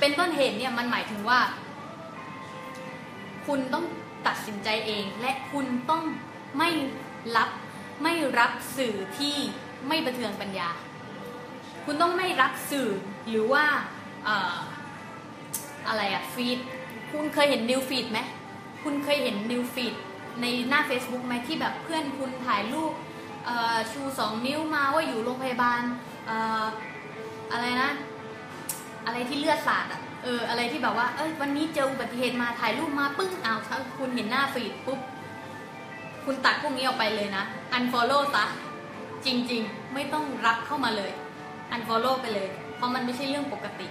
[0.00, 1.40] เป็นต้นเหตุเนี่ยมันหมายถึงว่า
[3.46, 3.84] คุณต้อง
[4.26, 6.04] ตัดสินใจเอง และคุณต้อง
[6.58, 6.70] ไม่
[7.36, 7.50] รับ
[8.02, 9.36] ไม่รับสื่อที่
[9.88, 10.68] ไม่ประเทืองปัญญา
[11.84, 12.88] คุณต้องไม่รับสื่อ
[13.28, 13.64] หรือว่า
[14.28, 14.30] อ
[15.88, 16.58] อะไรอะ feed
[17.16, 18.18] คุณเคยเห็น news feed ไหม
[18.84, 19.94] คุณเคยเห็น news feed
[20.40, 22.92] ในหน้า Facebook ไหมที่แบบเพื่อนคุณถ่ายรูป
[23.92, 25.80] ชูสองนิ้วมาว่าอยู่โรงพยาบาล
[26.30, 26.32] อ
[27.52, 27.90] อะไรนะ
[29.06, 35.00] อะไรที่เลือดสาดอะเอออะไรที่แบบว่าเอ้ยวันนี้เจออุบัติเหตุมาถ่ายรูปมาปึ้งอ้าวถ้าคุณเห็นหน้า feed ปุ๊บ
[36.24, 37.44] คุณตัดพวกนี้ออกไปเลยนะ
[37.76, 38.44] unfollow ซะ
[39.26, 41.10] จริง ๆ ไม่ต้องรับเข้ามาเลย
[41.74, 43.88] unfollow ไปเลย เพราะมันไม่ใช่เรื่องปกติ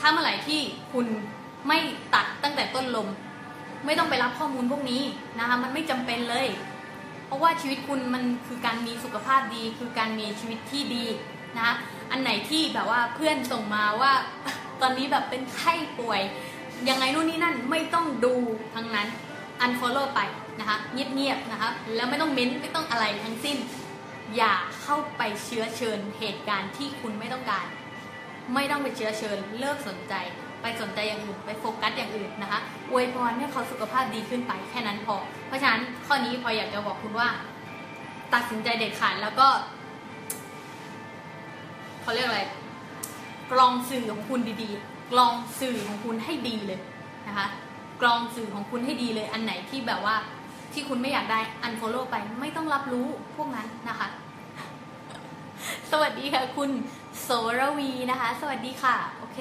[0.00, 0.60] ถ้าเมื่อไหร่ที่
[0.92, 1.06] คุณ
[1.66, 1.78] ไม่
[2.14, 3.08] ตัดตั้งแต่ต้นลม
[3.84, 5.02] ไม่ต้องไปรับข้อมูลพวกนี้
[5.38, 6.46] นะคะมันไม่จำเป็นเลย
[7.26, 11.04] เพราะว่าชีวิตคุณมันคือการมีสุขภาพดี คือการมีชีวิตที่ดี
[11.56, 11.74] นะคะ
[12.10, 14.12] อันไหนที่แบบว่าเพื่อนส่งมาว่า
[14.80, 16.20] ตอนนี้แบบเป็นไข้ป่วย
[16.88, 18.34] ยังไงนู่นนี่นั่นไม่ต้องดู
[18.74, 19.08] ทั้งนั้น
[19.64, 20.20] unfollow ไป
[20.60, 23.56] นะคะเงียบๆนะคะแล้วไม่ต้องเม้นไม่ต้องอะไรทั้งสิ้น
[24.36, 27.66] อย่าเข้าไปเชื้อเชิญเหตุการณ์ที่คุณไม่ต้องการ
[28.54, 30.14] ไม่ต้องไปเชื้อเชิญเลิกสนใจ
[30.66, 37.28] ไปสนใจอย่างอื่นไปโฟกัสอย่างอื่นนะคะอวยพรให้เขาสุขภาพดีขึ้นไปแค่นั้นพอ เพราะฉะนั้นข้อนี้พออยากจะบอกคุณว่า
[38.34, 39.48] ตัดสินใจเด็ดขาดแล้วก็
[42.02, 42.42] เขาเรียกอะไร
[43.52, 46.80] กรองสื่อของคุณดีๆ กรองสื่อของคุณให้ดีเลย
[47.28, 47.46] นะคะ
[48.00, 50.16] กรองสื่อของคุณให้ดีเลย อันไหนที่แบบว่า
[50.72, 54.08] ที่คุณไม่อยากได้ unfollow ไปไม่ต้องรับรู้พวกนั้นนะคะ
[55.90, 56.70] สวัสดีค่ะ คุณ
[57.22, 59.40] โสรวีนะคะ สวัสดีค่ะ โอเค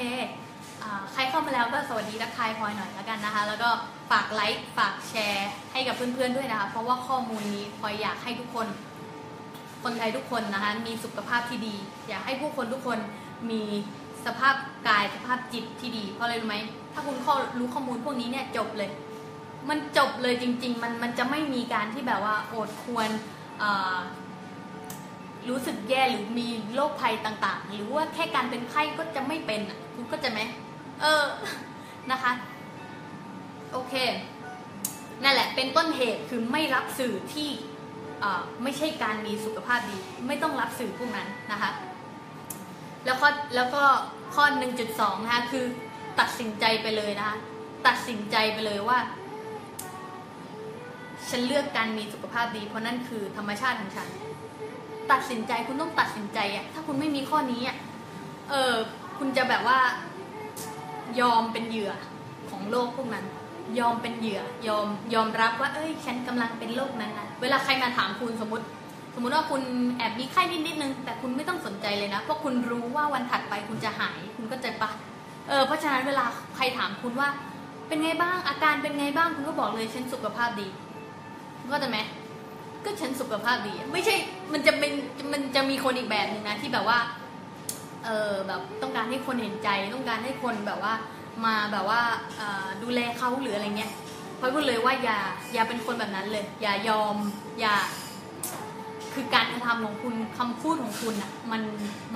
[1.13, 3.69] ใครเข้ามาแล้วก็สวัสดีทักทายพลอยหน่อยแล้วกันนะคะ แล้วก็
[4.11, 8.67] ฝากไลค์ฝากแชร์ให้กับเพื่อนๆด้วยนะคะ เพราะว่าข้อมูลนี้พลอยอยากให้ทุกคน
[9.83, 11.75] คนไทยทุกคนนะคะมีสุขภาพที่ดี
[12.07, 12.99] อยากให้ผู้คนทุกคน
[13.49, 13.61] มี
[14.25, 14.55] สภาพ
[14.87, 16.57] กายสภาพจิตที่ดี เพราะอะไรรู้ไหม
[16.93, 18.89] ถ้าคุณข้อรู้ข้อมูลพวกนี้เนี่ยจบเลย
[19.69, 23.09] มันจบเลยจริง ๆ มันมันจะไม่มีการที่แบบว่าโอดควร
[25.49, 30.39] รู้สึกแย่หรือมีโรคภัยต่างๆ หรือว่าแค่การเป็นไข้ก็จะไม่เป็นอะคุณก็จะไหม
[31.01, 31.25] เออ
[32.11, 32.31] นะคะ
[33.71, 33.93] โอเค
[35.23, 37.49] นั่นแหละ เป็นต้นเหตุคือไม่รับสื่อที่
[38.63, 41.71] ไม่ใช่การมีสุขภาพดี ไม่ต้องรับสื่อพวกนั้นนะคะ
[43.05, 43.83] แล้วก็แล้วก็
[44.35, 44.45] ข้อ
[44.85, 45.65] 1.2 นะคะคือ
[46.19, 47.37] ตัดสินใจไปเลยนะคะ
[47.87, 48.99] ตัดสินใจไปเลยว่า
[51.29, 54.07] ฉันเลือกการมีสุขภาพดี เพราะนั่นคือธรรมชาติของฉัน
[55.11, 57.77] ตัดสินใจคุณต้องตัดสินใจอะถ้าคุณไม่มีข้อนี้อะ
[58.49, 58.73] เออ
[59.17, 59.79] คุณจะแบบว่า
[61.21, 61.91] ยอมเป็นเหยื่อ
[62.49, 63.25] ของโลกพวกนั้น
[63.79, 68.65] ยอมเป็นเหยื่อยอมยอมรับว่า เอ้ย ฉันกำลังเป็นโรคนั้นนะเวลาใครมาถามคุณสมมติ
[69.15, 69.61] สมมติว่าคุณ
[69.97, 74.91] แอบมีไข้นิดนิดนึง แต่คุณไม่ต้องสนใจเลยนะ เพราะคุณรู้ว่าวันถัดไปคุณจะหาย คุณก็จะปะ
[75.49, 76.25] เออเพราะฉะนั้นเวลา
[76.55, 77.29] ใครถามคุณว่า
[77.87, 80.67] เป็นไงบ้างอาการเป็นไงบ้างคุณก็บอกเลยฉันสุขภาพดี
[81.71, 81.97] ก็จะไหม
[82.85, 84.15] ก็ฉันสุขภาพดี ไม่ใช่
[84.53, 84.91] มันจะเป็น
[85.31, 86.97] มันจะมีคนอีกแบบหนึ่งนะที่แบบว่า
[88.05, 90.93] เออแบบต้องการให้คนเห็นใจ ต้องการให้คนแบบว่า
[91.45, 92.01] มาแบบว่า
[92.83, 93.91] ดูแลเขาหรืออะไรเงี้ย
[94.39, 95.17] พราะพูดเลยว่าอย่า
[95.53, 97.15] อย่าเป็นคนแบบนั้นเลย อย่ายอม
[97.59, 97.75] อย่า
[99.13, 101.61] คือการกระทำของคุณคำพูดของคุณอะมัน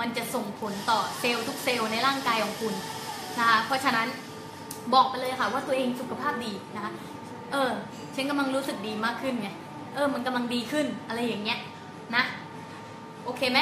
[0.00, 2.74] มันจะส่งผลต่อเซลล์ทุกเซลล์ในร่างกายของคุณ
[3.38, 4.08] นะคะเพราะฉะนั้น
[4.94, 6.92] บอกไปเลยค่ะว่าตัวเองสุขภาพดีนะคะ
[7.52, 7.70] เออ
[8.14, 9.48] ฉันกำลังรู้สึกดีมากขึ้นไง
[9.94, 11.58] เออ มันกำลังดีขึ้นอะไรอย่างเงี้ย
[12.14, 12.24] นะ
[13.24, 13.58] โอเคไหม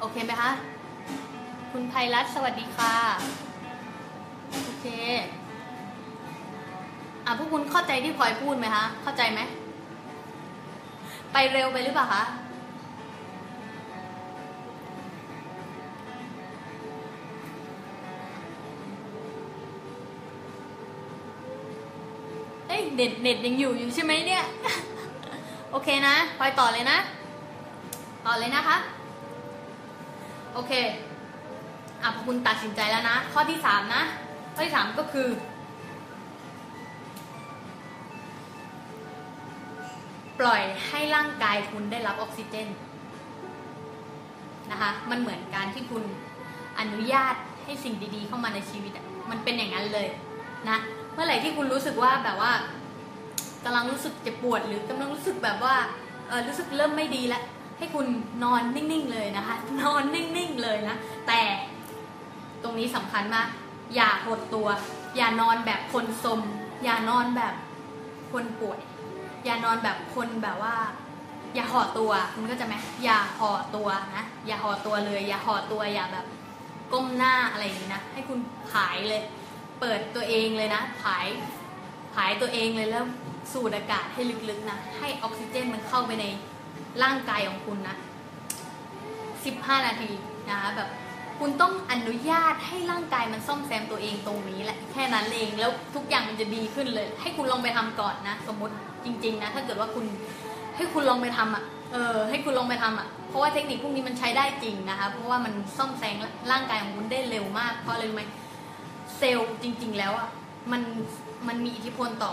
[0.00, 0.50] โอเคไหมคะ
[1.72, 2.94] คุณไพรัตน์สวัสดีค่ะ
[4.64, 4.86] โอเค
[7.24, 9.40] อะพวกคุณเข้าใจที่พลอยพูดไหมคะ เข้าใจไหม
[11.32, 12.22] ไปเร็วไปหรือเปล่าคะ
[22.68, 24.44] เอ้ยเน็ตเน็ตยังอยู่อยู่ใช่ไหมเนี่ย
[25.70, 26.98] โอเคนะ พลอยต่อเลยนะ
[28.26, 28.78] ต่อเลยนะคะ
[30.54, 30.72] โอเค
[32.02, 34.02] อะพอคุณตัดสินใจแล้วนะ ข้อที่สามนะ
[34.54, 35.28] ข้อที่สามก็คือ
[40.40, 42.68] ปล่อยให้ร่างกายคุณได้รับออกซิเจน
[44.70, 46.04] นะคะ มันเหมือนการที่คุณ
[46.80, 47.34] อนุญาต
[47.64, 48.92] ให้สิ่งดีๆ เข้ามาในชีวิต
[49.30, 50.08] มันเป็นอย่างนั้นเลย
[50.68, 50.78] นะ
[51.14, 52.52] เมื่อไหร่ที่คุณรู้สึกว่าแบบว่า
[53.64, 55.74] กำลังรู้สึกเจ็บปวดหรือกำลังรู้สึกแบบว่า
[56.28, 57.42] เออรู้สึกเริ่มไม่ดีแล้ว
[57.80, 58.06] ให้คุณ
[58.44, 60.96] นอนนิ่งๆเลยนะคะ นอนนิ่งๆเลยนะ
[61.28, 61.40] แต่
[62.62, 63.48] ตรงนี้สำคัญมาก
[63.94, 64.68] อย่าหดตัว
[65.16, 66.40] อย่านอนแบบคนสม
[66.84, 67.54] อย่านอนแบบ
[68.32, 68.80] คนป่วย
[69.44, 70.76] อย่านอนแบบคนแบบว่า
[71.54, 76.26] อย่าห่อตัวคุณก็จะไหมอย่าห่อตัวนะอย่าห่อตัวเลย อย่าห่อตัวอย่าแบบ
[76.92, 78.38] ก้มหน้าอะไรอย่างนี้นะ ให้คุณ
[78.70, 79.22] ผายเลย
[79.80, 81.26] เปิดตัวเองเลยนะ ผาย
[82.14, 83.04] ผายตัวเองเลยแล้ว
[83.52, 86.24] สูดอากาศให้ลึกๆนะ ให้ออกซิเจนมันเข้าไปใน
[87.02, 87.96] ร่างกายของคุณนะ
[89.10, 90.10] 15 นาที
[90.50, 90.88] นะคะแบบ
[91.38, 98.74] คุณต้องอนุญาตให้ร่างกายมันซ่อมแซมตัวเองตรงนี้แหละแค่นั้นเองแล้วทุกอย่างมันจะดีขึ้นเลย ให้คุณลองไปทำก่อนนะ สมมติ
[99.04, 100.04] จริง ๆ นะ ถ้าเกิดว่าคุณ
[100.76, 106.16] ให้คุณลองไปทำอะเออให้คุณลองไปทำอะเพราะว่าเทคนิคพวกนี้มันใช้ได้จริงนะคะ เพราะว่ามันซ่อมแซม
[106.50, 108.24] ร่างกายของคุณได้เร็วมากเพราะอะไรรู้ไหม
[109.18, 110.28] เซลล์จริง ๆ แล้วอะ
[110.72, 110.82] มัน
[111.48, 112.32] มันมีอิทธิพลต่อ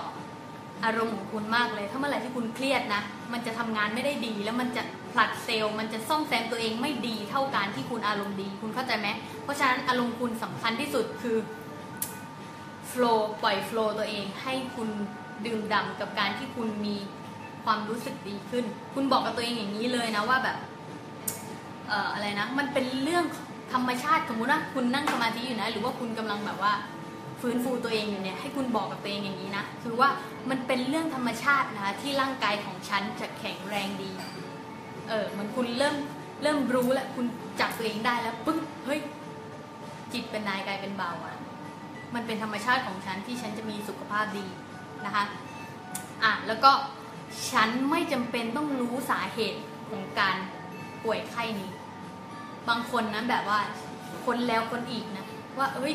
[0.86, 3.02] อารมณ์ของคุณมากเลย ถ้าเมื่อไหร่ที่คุณเครียดนะ
[3.34, 9.08] มันจะทำงานไม่ได้ดี แล้วมันจะผลัดเซลล์ มันจะซ่อมแซมตัวเองไม่ดีเท่าการที่คุณอารมณ์ดี คุณเข้าใจไหม
[9.44, 11.38] เพราะฉะนั้นอารมณ์คุณสำคัญที่สุดคือ
[12.88, 14.90] โฟล์ปล่อยโฟล์ตัวเองให้คุณ
[15.46, 16.96] ดื่มด่ำกับการที่คุณมี
[17.66, 20.58] ความรู้สึกดีขึ้น คุณบอกกับตัวเองอย่างนี้เลยนะว่าแบบ
[21.88, 23.26] เอ่ออะไรนะ มันเป็นเรื่อง
[23.74, 26.74] ธรรมชาติสมมติว่าคุณนั่งสมาธิอยู่นะ หรือว่าคุณกำลังแบบว่า
[27.42, 30.10] ฟื้นฟูตัวเองอยู่เนี่ยให้คุณบอกกับตัวเองอย่างนี้นะคือว่า
[30.50, 34.12] มันเป็นเรื่องธรรมชาตินะคะที่ร่างกายของฉันจะแข็งแรงดี
[35.10, 35.96] เออมันคุณเริ่ม
[36.44, 37.26] เริ่มรู้แล้วคุณ
[37.60, 39.00] จับตัวเองได้แล้วปึ้งเฮ้ย
[40.14, 41.38] จิตเป็นนายกายเป็นเบาอะ
[42.16, 44.46] มันเป็นธรรมชาติของฉันที่ฉันจะมีสุขภาพดี
[45.06, 45.24] นะคะ
[46.24, 46.72] อะแล้วก็
[47.52, 50.36] ฉันไม่จำเป็นต้องรู้สาเหตุของการ
[51.04, 51.70] ป่วยไข้นี้
[52.70, 53.60] บางคนนะแบบว่า
[54.26, 55.26] คนแล้วคนอีกนะ
[55.58, 55.94] ว่าเอ้ย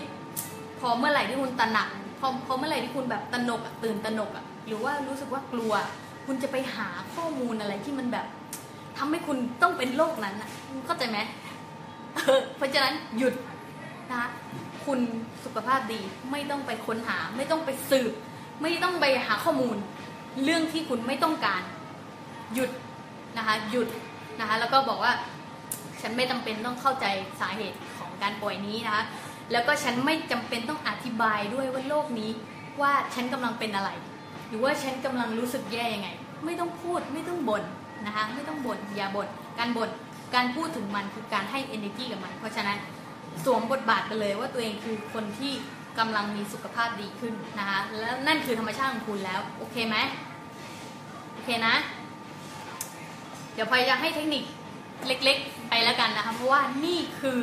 [0.83, 1.89] พอเมื่อไหร่ที่คุณตระหนัก
[2.21, 5.73] พอพอเมื่อไหร่ที่คุณแบบตระหนกอะตื่นตระหนกอะหรือว่ารู้สึกว่ากลัว
[6.27, 8.27] คุณจะไปหาข้อมูลอะไรที่มันแบบ
[8.99, 10.51] ทำให้คุณต้องเป็นโรคนั้นอะ
[10.87, 11.19] เข้าใจไหม
[12.15, 13.35] เออเพราะฉะนั้นหยุด
[14.11, 14.29] นะคะ
[14.87, 15.01] คุณ
[15.45, 18.13] สุขภาพดีไม่ต้องไปค้นหา ไม่ต้องไปสืบ
[18.63, 19.77] ไม่ต้องไปหาข้อมูล
[20.45, 21.63] เรื่องที่คุณไม่ต้องการ
[22.55, 22.71] หยุด
[23.37, 23.89] นะคะหยุด
[24.41, 25.13] นะคะแล้วก็บอกว่า
[26.01, 27.07] ฉันไม่จำเป็นต้องเข้าใจ
[27.41, 29.05] สาเหตุของการป่วยนี้นะคะ
[29.53, 32.31] แล้วก็ฉันไม่จำเป็นต้องอธิบายด้วยว่าโรคนี้
[32.81, 33.91] ว่าฉันกำลังเป็นอะไร
[34.49, 36.09] หรือว่าฉันกำลังรู้สึกแย่ยังไง
[36.45, 37.65] ไม่ต้องพูดไม่ต้องบ่น
[38.07, 39.91] นะคะไม่ต้องบ่นอย่าบ่นการบ่น
[40.35, 42.79] การพูดถึงมันคือการให้ energy กับมัน เพราะฉะนั้น
[43.45, 45.53] สวมบทบาทไปเลยว่าตัวเองคือคนที่
[45.99, 49.97] กำลังมีสุขภาพดีขึ้นนะคะแล้วนั่นคือธรรมชาติของคุณแล้ว โอเคไหม
[51.33, 51.75] โอเคนะ
[53.55, 54.43] เดี๋ยวพลอยจะให้เทคนิค
[55.07, 57.39] เล็ก ๆ ไปแล้วกันนะคะเพราะว่านี่คือ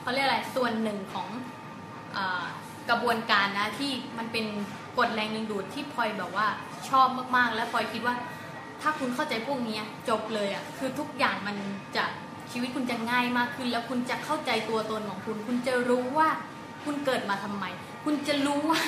[0.00, 1.28] เขาเรียกอะไรส่วนหนึ่งของ
[2.16, 2.18] อ
[2.90, 4.46] กระบวนการนะที่มันเป็น
[4.98, 6.46] กฎแรงดึงดูดที่พลอยแบบว่า
[6.88, 8.14] ชอบมากๆ และพลอยคิดว่า
[8.82, 11.56] ถ้าคุณเข้าใจพวกนี้จบเลยอะคือทุกอย่างมัน
[11.96, 12.04] จะ
[12.52, 16.28] ชีวิตคุณจะง่ายมากขึ้น แล้วคุณจะเข้าใจตัวตนของคุณ คุณจะรู้ว่า
[16.84, 17.64] คุณเกิดมาทำไม
[18.04, 18.80] คุณจะรู้ว่า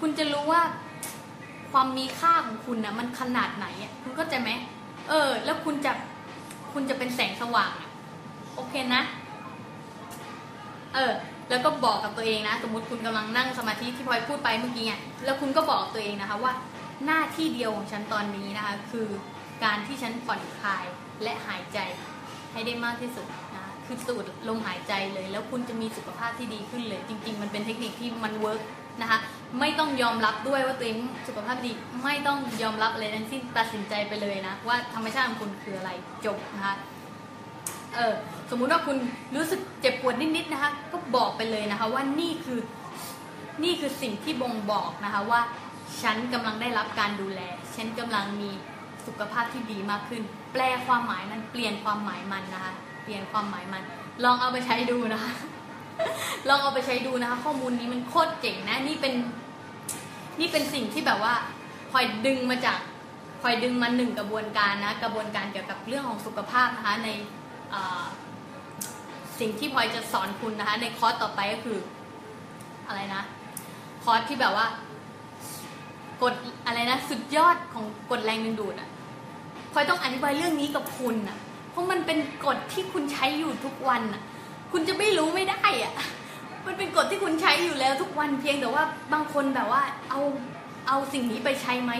[0.00, 0.62] คุณจะรู้ว่า
[1.72, 4.50] ความมีค่าของคุณนะมันขนาดไหนอะคุณเข้าใจไหม
[5.08, 5.92] เออ แล้วคุณจะ
[6.72, 7.90] คุณจะเป็นแสงสว่างอะ
[8.54, 9.02] โอเคนะ
[10.94, 11.12] เออ
[11.50, 16.52] แล้วก็บอกกับตัวเองนะ สมมติคุณกำลังนั่งสมาธิที่พลอยพูดไปเมื่อกี้อะแล้วคุณก็บอกตัวเองนะคะว่า
[17.06, 19.08] หน้าที่เดียวของฉันตอนนี้นะคะ คือ
[19.64, 20.84] การที่ฉันผ่อนคลาย
[21.22, 21.78] และหายใจ
[22.52, 28.62] ให้ได้มากที่สุดนะคือสูดลมหายใจเลย แล้วคุณจะมีสุขภาพที่ดีขึ้นเลย จริง ๆ มันเป็นเทคนิคที่มัน work
[29.00, 29.18] นะคะ
[29.60, 31.72] ไม่ต้องยอมรับด้วยว่าตัวเองสุขภาพดี
[32.04, 35.90] ไม่ต้องยอมรับอะไรทั้งสิ้นตัดสินใจไปเลยนะ ว่าธรรมชาติของคุณคืออะไร
[36.26, 36.74] จบนะคะ
[37.94, 38.14] เออ
[38.50, 38.96] สมมุติว่าคุณ
[39.36, 42.60] รู้สึกเจ็บปวดนิดๆนะคะ ก็บอกไปเลยนะคะ ว่านี่คือ
[43.64, 45.40] นี่คือสิ่งที่บ่งบอกนะคะว่า
[46.02, 47.40] ฉันกำลังได้รับการดูแล
[47.76, 48.50] ฉันกำลังมี
[49.06, 52.72] สุขภาพที่ดีมากขึ้น แปลความหมายมันเปลี่ยนความหมายมันนะคะ
[53.04, 53.82] เปลี่ยนความหมายมัน
[54.24, 55.32] ลองเอาไปใช้ดูนะคะ
[56.48, 59.14] ลองเอาไปใช้ดูนะคะ ข้อมูลนี้มันโคตรเจ๋งนะ นี่เป็น
[60.40, 61.34] นี่เป็นสิ่งที่แบบว่า
[61.90, 62.78] พลอยดึงมาจาก
[63.40, 67.08] พลอยดึงมาหนึ่งกระบวนการนะ กระบวนการเกี่ยวกับเรื่องของสุขภาพนะคะใน
[69.38, 71.78] สิ่งที่พลอยจะสอนคุณนะคะ ในคอร์สต่อไปก็คือ
[72.88, 73.22] อะไรนะ
[74.04, 74.66] คอร์สที่แบบว่า
[76.22, 76.34] กด
[76.66, 78.88] อะไรนะ สุดยอดของกดแรงดึงดูดอะ
[79.72, 81.36] พลอยต้องอธิบายเรื่องนี้กับคุณอะ
[81.70, 84.22] เพราะมันเป็นกฎที่คุณใช้อยู่ทุกวันอะ
[84.72, 85.94] คุณจะไม่รู้ไม่ได้อะ
[86.66, 90.20] มันเป็นกฎที่คุณใช้อยู่แล้วทุกวันเพียงแต่ว่าบางคนแบบว่าเอา
[90.88, 91.92] เอาสิ่งนี้ไปใช้ไหม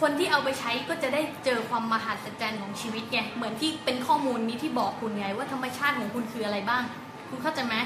[0.00, 6.82] คนที่เอาไปใช้ก็จะได้เจอความมหัศจรรย์ของชีวิตไงเหมือนที่เป็นข้อมูลนี้ที่บอกคุณไงว่าธรรมชาติของคุณคืออะไรบ้าง
[7.28, 7.76] คุณเข้าใจไหม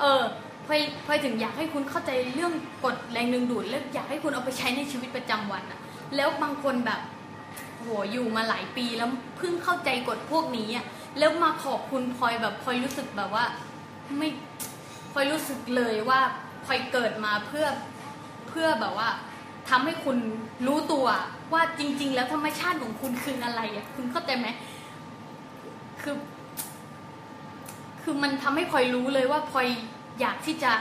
[0.00, 0.22] เออ
[0.66, 2.52] พอยพอยถึงอยากให้คุณเข้าใจเรื่อง
[2.84, 5.80] กฎแรงดึงดูดแล้วอยากให้คุณเอาไปใช้ในชีวิตประจำวันอะ
[6.16, 7.00] แล้วบางคนแบบ
[7.78, 10.86] โหอยู่มาหลายปีแล้วเพิ่งเข้าใจกฎพวกนี้อะ
[11.18, 13.44] แล้วมาขอบคุณพลอยแบบพลอยรู้สึกแบบว่า
[14.18, 14.28] ไม่
[15.12, 16.20] พลอยรู้สึกเลยว่า
[16.64, 17.66] พลอยเกิดมาเพื่อ
[18.48, 19.08] เพื่อแบบว่า
[19.68, 20.18] ทำให้คุณ
[20.66, 21.06] รู้ตัว
[21.52, 24.48] ว่าจริง ๆ แล้วธรรมชาติของคุณคืออะไรอะคุณเข้าใจไหม
[26.02, 26.16] คือ
[28.02, 29.66] คือมันทำให้พลอยรู้เลยว่าพลอย
[30.20, 30.72] อยากที่จะ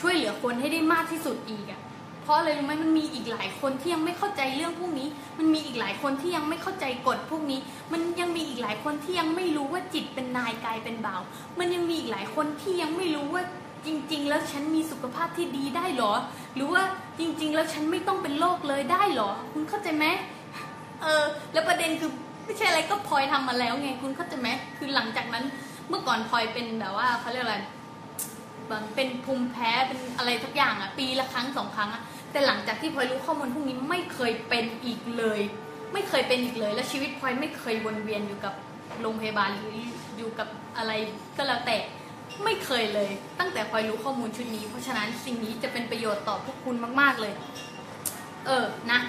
[0.00, 1.80] ช่วยเหลือคนให้ได้มากที่สุดอีกอะ
[2.22, 7.60] เพราะอะไรรู้ไหมมันมีอีกหลายคนที่ยังไม่เข้าใจเรื่องพวกนี้ มันมีอีกหลายคนที่ยังไม่เข้าใจกฎพวกนี้
[7.92, 11.22] มันยังมีอีกหลายคนที่ยังไม่รู้ว่าจิตเป็นนายกายเป็นบ่าว
[11.58, 13.42] มันยังมีอีกหลายคนที่ยังไม่รู้ว่า
[13.86, 16.12] จริง ๆ แล้วฉันมีสุขภาพที่ดีได้หรอ
[16.54, 16.82] หรือว่า
[17.18, 20.06] จริง ๆ แล้วฉันไม่ต้องเป็นโรคเลยได้หรอ คุณเข้าใจไหม
[21.02, 22.10] เออ แล้วประเด็นคือ
[22.44, 25.44] ไม่ใช่อะไรก็พลอยทำมาแล้วไงคุณเข้าใจไหมคือหลังจากนั้น
[25.88, 27.58] เมื่อก่อนพลอยเป็นแบบว่าเขาเรียกอะไร
[28.68, 35.40] แบบเป็นภูมิแพ้เป็นอะไรทุกอย่างอะปีละครั้งสองครั้งอะแต่หลังจากที่พลอยรู้ข้อมูลพวกนี้ไม่เคยเป็นอีกเลย
[35.92, 38.54] ไม่เคยเป็นอีกเลย และชีวิตพลอยไม่เคยวนเวียนอยู่กับ
[39.00, 39.76] โรงพยาบาลหรือ
[40.18, 40.92] อยู่กับอะไร
[41.36, 41.76] ก็แล้วแต่
[42.44, 47.32] ไม่เคยเลย ตั้งแต่พลอยรู้ข้อมูลชุดนี้ เพราะฉะนั้นสิ่งนี้จะเป็นประโยชน์ต่อพวกคุณมาก ๆเลย
[48.46, 49.00] เออนะ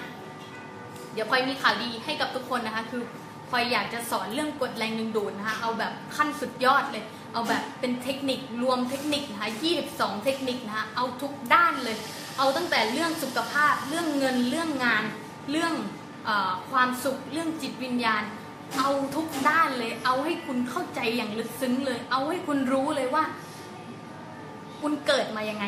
[1.14, 3.04] เดี๋ยวพลอยมีข่าวดีให้กับทุกคนนะคะ คือ
[3.50, 9.52] พลอยอยากจะสอนเรื่องกดแรงดึงดูดนะคะ เอาแบบขั้นสุดยอดเลย เอาแบบเป็นเทคนิครวมเทคนิคนะคะ
[9.88, 11.98] 22 เทคนิคนะคะ เอาทุกด้านเลย
[12.38, 15.04] เอาตั้งแต่เรื่องสุขภาพ เรื่องเงิน เรื่องงาน
[15.52, 15.74] เรื่อง
[16.28, 16.30] อ
[16.72, 18.24] ความสุข เรื่องจิตวิญญาณ
[18.78, 23.24] เอาทุกด้านเลย เอาให้คุณเข้าใจอย่างลึกซึ้งเลย เอาให้คุณรู้เลยว่า
[24.82, 25.66] คุณเกิดมายังไง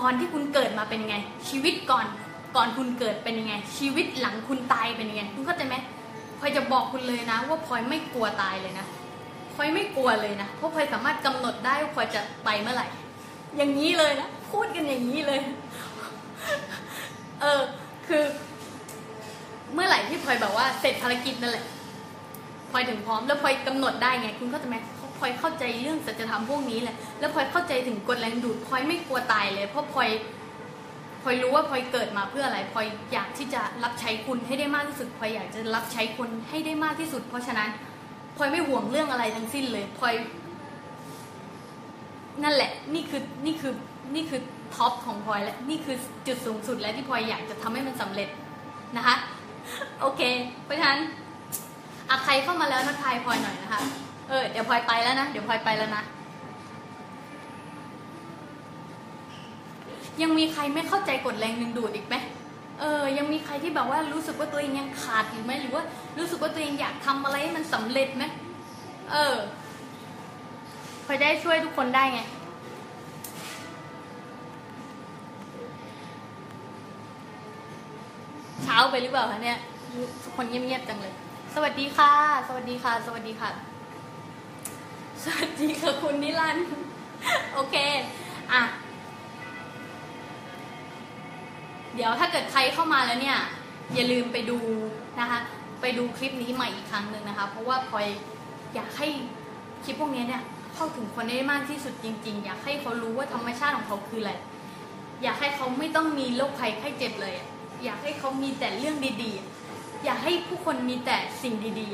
[0.00, 1.16] ก่อนที่คุณเกิดมาเป็นยังไง
[1.48, 2.06] ชีวิตก่อน
[2.56, 5.76] ก่อนคุณเกิดเป็นยังไง ชีวิตหลังคุณตายเป็นยังไง คุณเข้าใจไหม
[6.40, 8.86] พลอยจะบอกคุณเลยนะ ว่าพลอยไม่กลัวตายเลยนะ
[9.54, 12.86] พลอยไม่กลัวเลยนะเพราะพลอยสามารถกำหนดได้ว่าพลอยจะไปเมื่อไหร่
[13.56, 15.40] อย่างนี้เลยนะพูดกันอย่างนี้เลย
[17.40, 17.60] เออ
[18.06, 18.24] คือ
[19.74, 21.64] เมื่อไหร่ที่พลอยแบบว่าเสร็จภารกิจนั่นแหละ
[22.74, 24.76] พลอยถึงพร้อมแล้วพลอยกำหนดได้ไง คุณเข้าใจไหม
[25.18, 30.08] พลอยเข้าใจเรื่องสัจธรรมพวกนี้แหละแล้วพลอยเข้าใจถึงกฎแรงดูดพลอยไม่กลัวตายเลย เพราะพลอย
[31.22, 37.68] พลอยรู้ว่าพลอยเกิดมาเพื่ออะไรพลอยอยากที่จะรับใช้คุณให้ได้มากที่สุดพลอยอยากจะรับใช้คนให้ได้มากที่สุด เพราะฉะนั้น
[38.36, 40.14] พลอยไม่ห่วงเรื่องอะไรทั้งสิ้นเลยพลอย
[42.42, 43.74] นั่นแหละนี่คือนี่คือ
[44.14, 44.40] นี่คือ
[44.74, 48.28] ท็อปของพลอยและนี่คือจุดสูงสุดและที่พลอยอยากจะทำให้มันสำเร็จ
[48.96, 49.16] นะคะ
[50.00, 50.22] โอเค
[50.64, 51.00] เพราะฉะนั้น
[52.14, 53.80] อะใครเข้ามาแล้วทักทายพลอยหน่อยนะคะ
[54.28, 56.02] เออ เดี๋ยวพลอยไปแล้วนะ เดี๋ยวพลอยไปแล้วนะ
[60.22, 62.14] ยังมีใครไม่เข้าใจกฎแรงดึงดูดอีกไหม
[62.80, 65.82] เออ ยังมีใครที่แบบว่ารู้สึกว่าตัวเองยังขาดอยู่ไหมหรือว่า
[66.18, 68.24] รู้สึกว่าตัวเองอยากทำอะไรให้มันสำเร็จไหม
[69.12, 69.36] เออ
[71.06, 72.20] พอยได้ช่วยทุกคนได้ไง
[78.64, 79.58] เช้าไปหรือเปล่าคะเนี่ย
[80.22, 81.14] ทุกคนเงียบๆจังเลย
[81.56, 82.12] สวัสดีค่ะ
[82.48, 83.50] สวัสดีค่ะ สวัสดีค่ะ
[85.24, 86.66] สวัสดีค่ะคุณนิรันด์
[87.54, 87.76] โอเค
[88.52, 88.62] อะ
[91.94, 93.38] เดี๋ยวถ้าเกิดใครเข้ามาแล้วเนี่ย
[93.94, 94.58] อย่าลืมไปดู
[95.20, 95.38] นะคะ
[95.80, 98.06] ไปดูคลิปนี้ใหม่อีกครั้งหนึ่งนะคะ เพราะว่าพลอย
[98.74, 99.08] อยากให้
[99.84, 100.42] คลิปพวกนี้เนี่ย
[100.74, 104.32] เข้าถึงคนได้มากที่สุดจริง ๆ อยากให้เขารู้ว่าธรรมชาติของเขาคืออะไร
[105.22, 107.34] อยากให้เขาไม่ต้องมีโรคภัยไข้เจ็บเลย
[107.84, 109.53] อยากให้เขามีแต่เรื่องดีๆ
[110.04, 111.86] อยากให้ผู้คนมีแต่สิ่งดี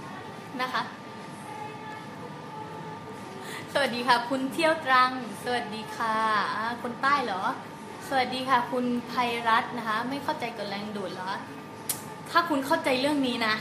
[0.00, 0.82] ๆนะคะ
[3.72, 5.10] สวัสดีค่ะ คุณเที่ยวตรัง
[5.42, 6.16] สวัสดีค่ะ
[6.82, 7.42] คนใต้เหรอ
[8.08, 11.30] สวัสดีค่ะ คุณภัยรัตน์นะคะ ไม่เข้าใจกับแรงดูดเหรอ
[12.30, 13.54] ถ้าคุณเข้าใจเรื่องนี้นะ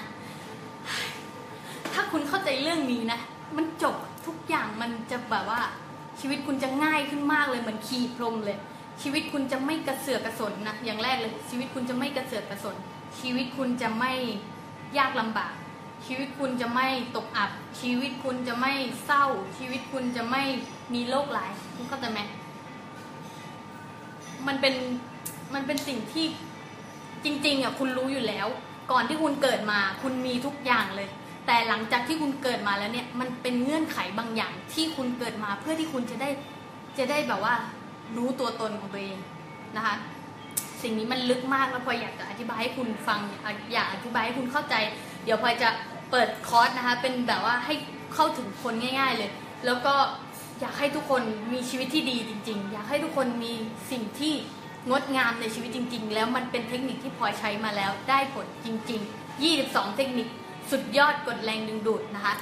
[1.94, 3.20] ถ้าคุณเข้าใจเรื่องนี้นะ
[3.58, 5.62] มันจบทุกอย่างมันจะแบบว่า
[6.20, 8.58] ชีวิตคุณจะง่ายขึ้นมากเลยเหมือนขี่พรมเลย
[9.02, 12.76] ชีวิตคุณจะไม่กระเสือกกระสนนะอย่างแรกเลย ชีวิตคุณจะไม่กระเสือกกระสน
[13.20, 14.12] ชีวิตคุณจะไม่
[14.98, 15.54] ยากลำบาก
[16.06, 18.72] ชีวิตคุณจะไม่ตกอับ ชีวิตคุณจะไม่
[19.06, 19.26] เศร้า
[19.58, 20.44] ชีวิตคุณจะไม่
[20.94, 22.20] มีโรคหลายคุณเข้าใจไหม
[24.48, 24.76] มันเป็น
[25.54, 26.26] มันเป็นสิ่งที่
[27.24, 28.48] จริงๆอะคุณรู้อยู่แล้ว
[28.92, 31.10] ก่อนที่คุณเกิดมา คุณมีทุกอย่างเลย
[31.46, 36.30] แต่หลังจากที่คุณเกิดมาแล้วเนี่ย มันเป็นเงื่อนไขบางอย่างที่คุณเกิดมาเพื่อที่คุณจะได้
[36.98, 37.56] จะได้แบบว่า
[38.18, 39.18] รู้ตัวตนของตัวเอง
[39.76, 39.96] นะคะ
[40.82, 43.20] สิ่งนี้มันลึกมากแล้วพลอยอยากจะอธิบายให้คุณฟัง
[43.74, 44.76] อยากอธิบายให้คุณเข้าใจ
[45.24, 45.70] เดี๋ยวพลอยจะ
[46.12, 47.74] เปิดคอร์สนะคะ เป็นแบบว่าให้
[48.14, 49.32] เข้าถึงคนง่าย ๆเลย
[49.66, 49.94] แล้วก็
[50.60, 51.22] อยากให้ทุกคน
[51.54, 53.54] มีชีวิตที่ดีจริง ๆ อยากให้ทุกคนมี
[53.92, 54.34] สิ่งที่
[54.90, 60.28] งดงามในชีวิตจริง ๆ แล้วมันเป็นเทคนิคที่พลอยใช้มาแล้วได้ผลจริง ๆ 22 เทคนิค
[60.72, 62.34] สุดยอดกดแรงดึงดูดนะคะ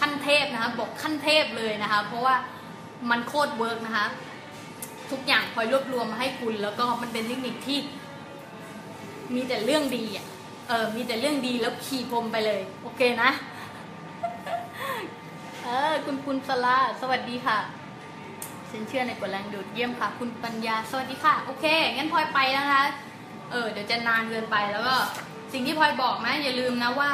[0.00, 2.36] ขั้นเทพนะคะบอกขั้นเทพเลยนะคะ เพราะว่า
[3.10, 4.06] มันโคตรเวิร์กนะคะ
[5.10, 7.78] ทุกอย่างพลอยรวบรวมมาให้คุณ แล้วก็มันเป็นเทคนิคที่
[9.34, 10.26] มีแต่เรื่องดีอะ
[10.68, 13.30] เออ มีแต่เรื่องดีแล้วขี่พรมไปเลย โอเคนะ
[15.64, 17.58] เออ คุณคุณสลาสวัสดีค่ะ
[18.70, 21.64] ฉันเชื่อในกฎแรงดูดเยี่ยมค่ะ คุณปัญญา สวัสดีค่ะ โอเค
[21.94, 22.82] งั้นพลอยไปนะคะ
[23.50, 24.94] เออ เดี๋ยวจะนานเกินไปแล้วก็
[25.52, 27.10] สิ่งที่พลอยบอกนะ อย่าลืมนะว่า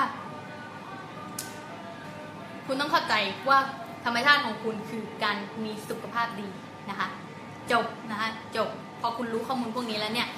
[2.66, 3.14] คุณต้องเข้าใจ
[3.48, 3.58] ว่า
[4.04, 6.48] ธรรมชาติของคุณคือการมีสุขภาพดี
[6.90, 7.08] นะคะ
[7.72, 8.68] จบนะคะจบ
[9.00, 10.28] พอคุณรู้ข้อมูลพวกนี้แล้วเนี่ย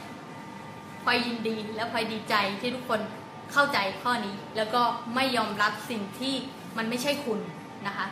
[1.05, 3.01] พลอยยินดีและพลอยดีใจที่ทุกคน
[3.53, 4.83] เข้าใจข้อนี้ แล้วก็
[5.15, 6.35] ไม่ยอมรับสิ่งที่
[6.77, 7.39] มันไม่ใช่คุณ
[7.87, 8.07] นะคะ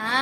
[0.00, 0.16] อ่า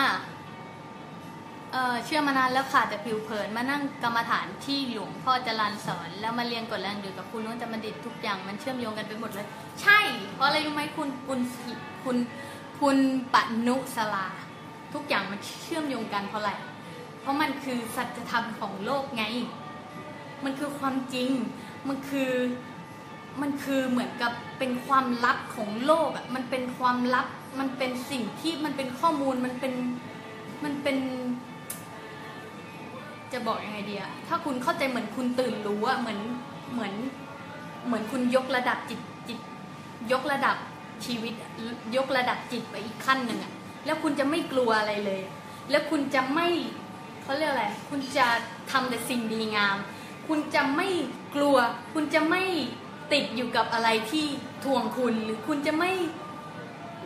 [1.73, 9.47] เออเชื่อมานานแล้วค่ะแต่ผิวเผินมานั่งกรรมฐานที่หลวงพ่อจรันสอนแล้วมาเรียนกฎแรงดูดกับคุณนุ่นจะมาดิดทุกอย่างมันเชื่อมโยงกันไปหมดเลย
[9.83, 9.99] ใช่
[10.35, 11.41] เพราะอะไรรู้ไหมคุณคุณ
[12.05, 12.17] คุณ
[12.81, 12.97] คุณ
[13.35, 14.27] ปนุสลา
[14.95, 16.51] ทุกอย่างมันเชื่อมโยงกันเพราะอะไร
[17.21, 19.25] เพราะมันคือสัจธรรมของโลกไง
[20.45, 21.31] มันคือความจริง
[21.89, 22.33] มันคือ
[23.43, 27.27] มันคือเหมือนกับเป็นความลับของโลกอะ มันเป็นความลับ
[27.59, 29.75] มันเป็นสิ่งที่มันเป็นข้อมูล มันเป็น
[30.65, 30.97] มันเป็น
[33.33, 36.21] จะบอกยังไงดีอะถ้าคุณเข้าใจเหมือนคุณตื่นรู้อะเหมือน
[36.73, 36.95] เหมือน
[37.87, 39.39] เหมือนคุณยกระดับจิตจิต
[40.13, 40.57] ยกระดับ
[41.05, 41.35] ชีวิต
[41.97, 43.53] ยกระดับจิตไปอีกขั้นหนึ่งอะ
[43.85, 45.23] แล้วคุณจะไม่กลัวอะไรเลย
[45.71, 46.49] แล้วคุณจะไม่
[47.23, 48.27] เขาเรียกอะไร คุณจะ
[48.71, 49.77] ทำแต่สิ่งดีงาม
[50.29, 50.89] คุณจะไม่
[51.35, 51.57] กลัว
[51.95, 52.43] คุณจะไม่
[53.13, 54.27] ติดอยู่กับอะไรที่
[54.65, 55.93] ทวงคุณหรือคุณจะไม่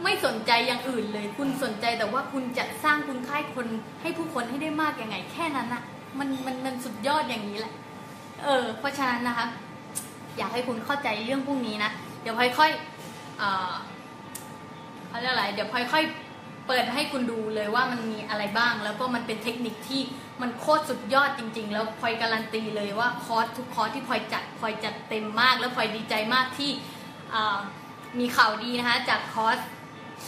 [0.03, 3.67] ไม่สนใจอย่างอื่นเลย คุณสนใจแต่ว่าคุณจะสร้างคุณค่าคน
[4.03, 5.83] ให้ผู้คนให้ได้มากยังไง แค่นั้นอะ
[6.19, 7.73] มันมันมันสุดยอดอย่างนี้แหละ
[8.45, 9.47] เออ เพราะฉะนั้นนะคะ
[10.37, 11.91] อยากให้คุณเข้าใจเรื่องพวกนี้นะ
[12.23, 13.75] เดี๋ยวค่อยๆเอ่อ
[15.09, 16.24] เขาเรียกอะไร เดี๋ยวค่อยๆ
[16.67, 20.03] เปิดให้คุณดูเลยว่ามันมีอะไรบ้าง แล้วก็มันเป็นเทคนิคที่
[20.41, 26.71] มันโคตรสุดยอดจริง ๆ แล้วพลอยการันตีเลยว่าคอร์สทุกคอร์สที่พลอยจัดพลอยจัดเต็มมาก แล้วพลอยดีใจมากที่
[28.19, 29.59] มีข่าวดีนะคะจากคอร์ส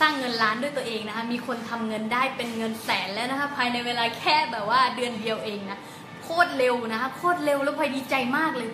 [0.01, 5.79] สร้างเงินล้านด้วยตัวเองนะคะ มีคนทำเงินได้เป็นเงินแสนแล้วนะคะ ภายในเวลาแค่แบบว่าเดือนเดียวเองนะ
[6.23, 8.71] โคตรเร็วนะคะ โคตรเร็วแล้วพลอยดีใจมากเลย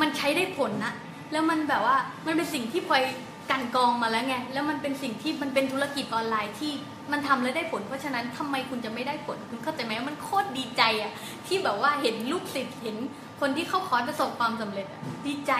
[0.00, 0.94] มันใช้ได้ผลนะ
[1.32, 3.02] แล้วมันแบบว่า มันเป็นสิ่งที่พลอย
[3.50, 6.72] กันกองมาแล้วไง แล้วมันเป็นสิ่งที่มันเป็นธุรกิจออนไลน์ที่
[7.12, 11.12] มันทำแล้วได้ผล เพราะฉะนั้นทำไมคุณจะไม่ได้ผล คุณเข้าใจไหมมันโคตรดีใจอะ
[11.46, 12.96] ที่แบบว่าเห็นลูกศิษย์เห็น
[13.40, 14.86] คนที่เข้าคอร์สประสบความสำเร็จ
[15.26, 15.52] ดีใจ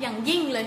[0.00, 0.66] อย่างยิ่งเลย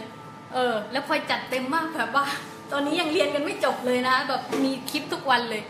[0.53, 2.25] เออ แล้วพอยจัดเต็มมากแบบว่า
[2.71, 5.63] ตอนนี้ยังเรียนกันไม่จบเลยนะแบบมีคลิปทุกวันเลย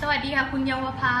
[0.00, 1.16] สวัสดีค่ะคุณเยาวภา